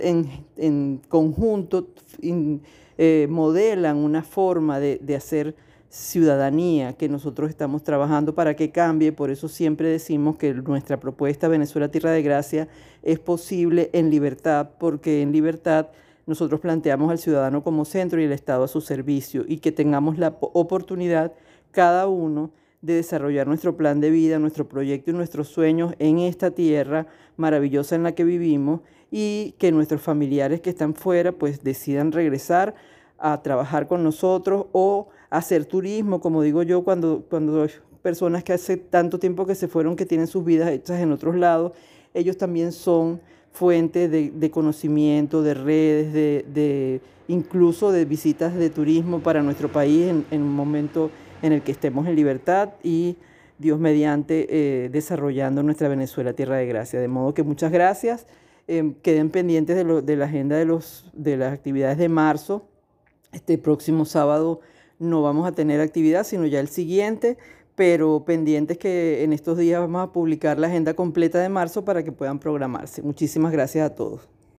en, 0.57 1.01
conjunto 1.07 1.87
eh, 2.21 3.27
modelan 3.29 3.97
una 3.97 4.23
forma 4.23 4.79
de, 4.79 4.99
de 5.01 5.15
hacer 5.15 5.55
ciudadanía 5.89 6.93
que 6.93 7.09
nosotros 7.09 7.49
estamos 7.49 7.83
trabajando 7.83 8.35
para 8.35 8.55
que 8.55 8.71
cambie. 8.71 9.11
Por 9.11 9.31
eso 9.31 9.47
siempre 9.47 9.89
decimos 9.89 10.37
que 10.37 10.53
nuestra 10.53 10.99
propuesta 10.99 11.47
Venezuela 11.47 11.89
Tierra 11.89 12.11
de 12.11 12.21
Gracia 12.21 12.67
es 13.03 13.19
posible 13.19 13.89
en 13.93 14.09
libertad, 14.09 14.69
porque 14.79 15.21
en 15.21 15.31
libertad 15.31 15.87
nosotros 16.29 16.59
planteamos 16.59 17.09
al 17.09 17.17
ciudadano 17.17 17.63
como 17.63 17.85
centro 17.85 18.21
y 18.21 18.25
el 18.25 18.31
Estado 18.31 18.63
a 18.63 18.67
su 18.67 18.81
servicio 18.81 19.45
y 19.47 19.57
que 19.57 19.71
tengamos 19.71 20.19
la 20.19 20.37
oportunidad 20.39 21.33
cada 21.71 22.07
uno 22.07 22.51
de 22.83 22.93
desarrollar 22.93 23.47
nuestro 23.47 23.75
plan 23.75 23.99
de 23.99 24.11
vida, 24.11 24.37
nuestro 24.37 24.69
proyecto 24.69 25.09
y 25.09 25.15
nuestros 25.15 25.47
sueños 25.47 25.95
en 25.97 26.19
esta 26.19 26.51
tierra 26.51 27.07
maravillosa 27.35 27.95
en 27.95 28.03
la 28.03 28.13
que 28.13 28.23
vivimos 28.25 28.81
y 29.09 29.55
que 29.57 29.71
nuestros 29.71 30.01
familiares 30.01 30.61
que 30.61 30.69
están 30.69 30.93
fuera 30.93 31.31
pues 31.31 31.63
decidan 31.63 32.11
regresar 32.11 32.75
a 33.17 33.41
trabajar 33.41 33.87
con 33.87 34.03
nosotros 34.03 34.67
o 34.71 35.09
hacer 35.31 35.65
turismo, 35.65 36.21
como 36.21 36.43
digo 36.43 36.61
yo, 36.61 36.83
cuando, 36.83 37.25
cuando 37.27 37.65
personas 38.03 38.43
que 38.43 38.53
hace 38.53 38.77
tanto 38.77 39.17
tiempo 39.17 39.47
que 39.47 39.55
se 39.55 39.67
fueron, 39.67 39.95
que 39.95 40.05
tienen 40.05 40.27
sus 40.27 40.45
vidas 40.45 40.69
hechas 40.69 40.99
en 41.01 41.11
otros 41.11 41.35
lados, 41.35 41.71
ellos 42.13 42.37
también 42.37 42.71
son 42.71 43.19
fuente 43.59 44.07
de, 44.07 44.51
conocimiento, 44.51 45.43
de 45.43 45.53
redes, 45.53 46.13
de, 46.13 47.01
incluso 47.27 47.91
de 47.91 48.05
visitas 48.05 48.55
de 48.55 48.69
turismo 48.69 49.19
para 49.19 49.43
nuestro 49.43 49.69
país 49.69 50.13
en, 50.31 50.41
un 50.41 50.53
momento 50.53 51.11
en 51.41 51.51
el 51.51 51.61
que 51.61 51.73
estemos 51.73 52.07
en 52.07 52.15
libertad 52.15 52.69
y 52.83 53.17
Dios 53.57 53.77
mediante 53.77 54.47
eh, 54.49 54.89
desarrollando 54.89 55.61
nuestra 55.61 55.89
Venezuela 55.89 56.31
Tierra 56.31 56.55
de 56.55 56.67
Gracia. 56.67 57.01
De 57.01 57.09
modo 57.09 57.33
que 57.33 57.43
muchas 57.43 57.69
gracias. 57.69 58.27
Em, 58.69 58.93
queden 58.93 59.29
pendientes 59.29 59.75
de, 59.75 60.01
de, 60.03 60.15
la 60.15 60.23
agenda 60.23 60.55
de, 60.55 60.63
los, 60.63 61.11
de 61.11 61.35
las 61.35 61.51
actividades 61.53 61.97
de 61.97 62.07
marzo. 62.07 62.65
Este 63.33 63.57
próximo 63.57 64.05
sábado 64.05 64.61
no 64.99 65.21
vamos 65.21 65.45
a 65.45 65.51
tener 65.51 65.81
actividad, 65.81 66.23
sino 66.23 66.45
ya 66.45 66.61
el 66.61 66.69
siguiente 66.69 67.37
pero 67.79 68.25
pendientes 68.25 68.77
que 68.77 69.23
en 69.23 69.31
estos 69.31 69.57
días 69.57 69.79
vamos 69.79 70.03
a 70.03 70.11
publicar 70.11 70.59
la 70.59 70.67
agenda 70.67 70.95
completa 70.95 71.39
de 71.39 71.47
marzo 71.47 71.85
para 71.85 72.03
que 72.03 72.11
puedan 72.11 72.37
programarse. 72.37 73.01
Muchísimas 73.01 73.53
gracias 73.53 73.89
a 73.89 73.95
todos. 73.95 74.27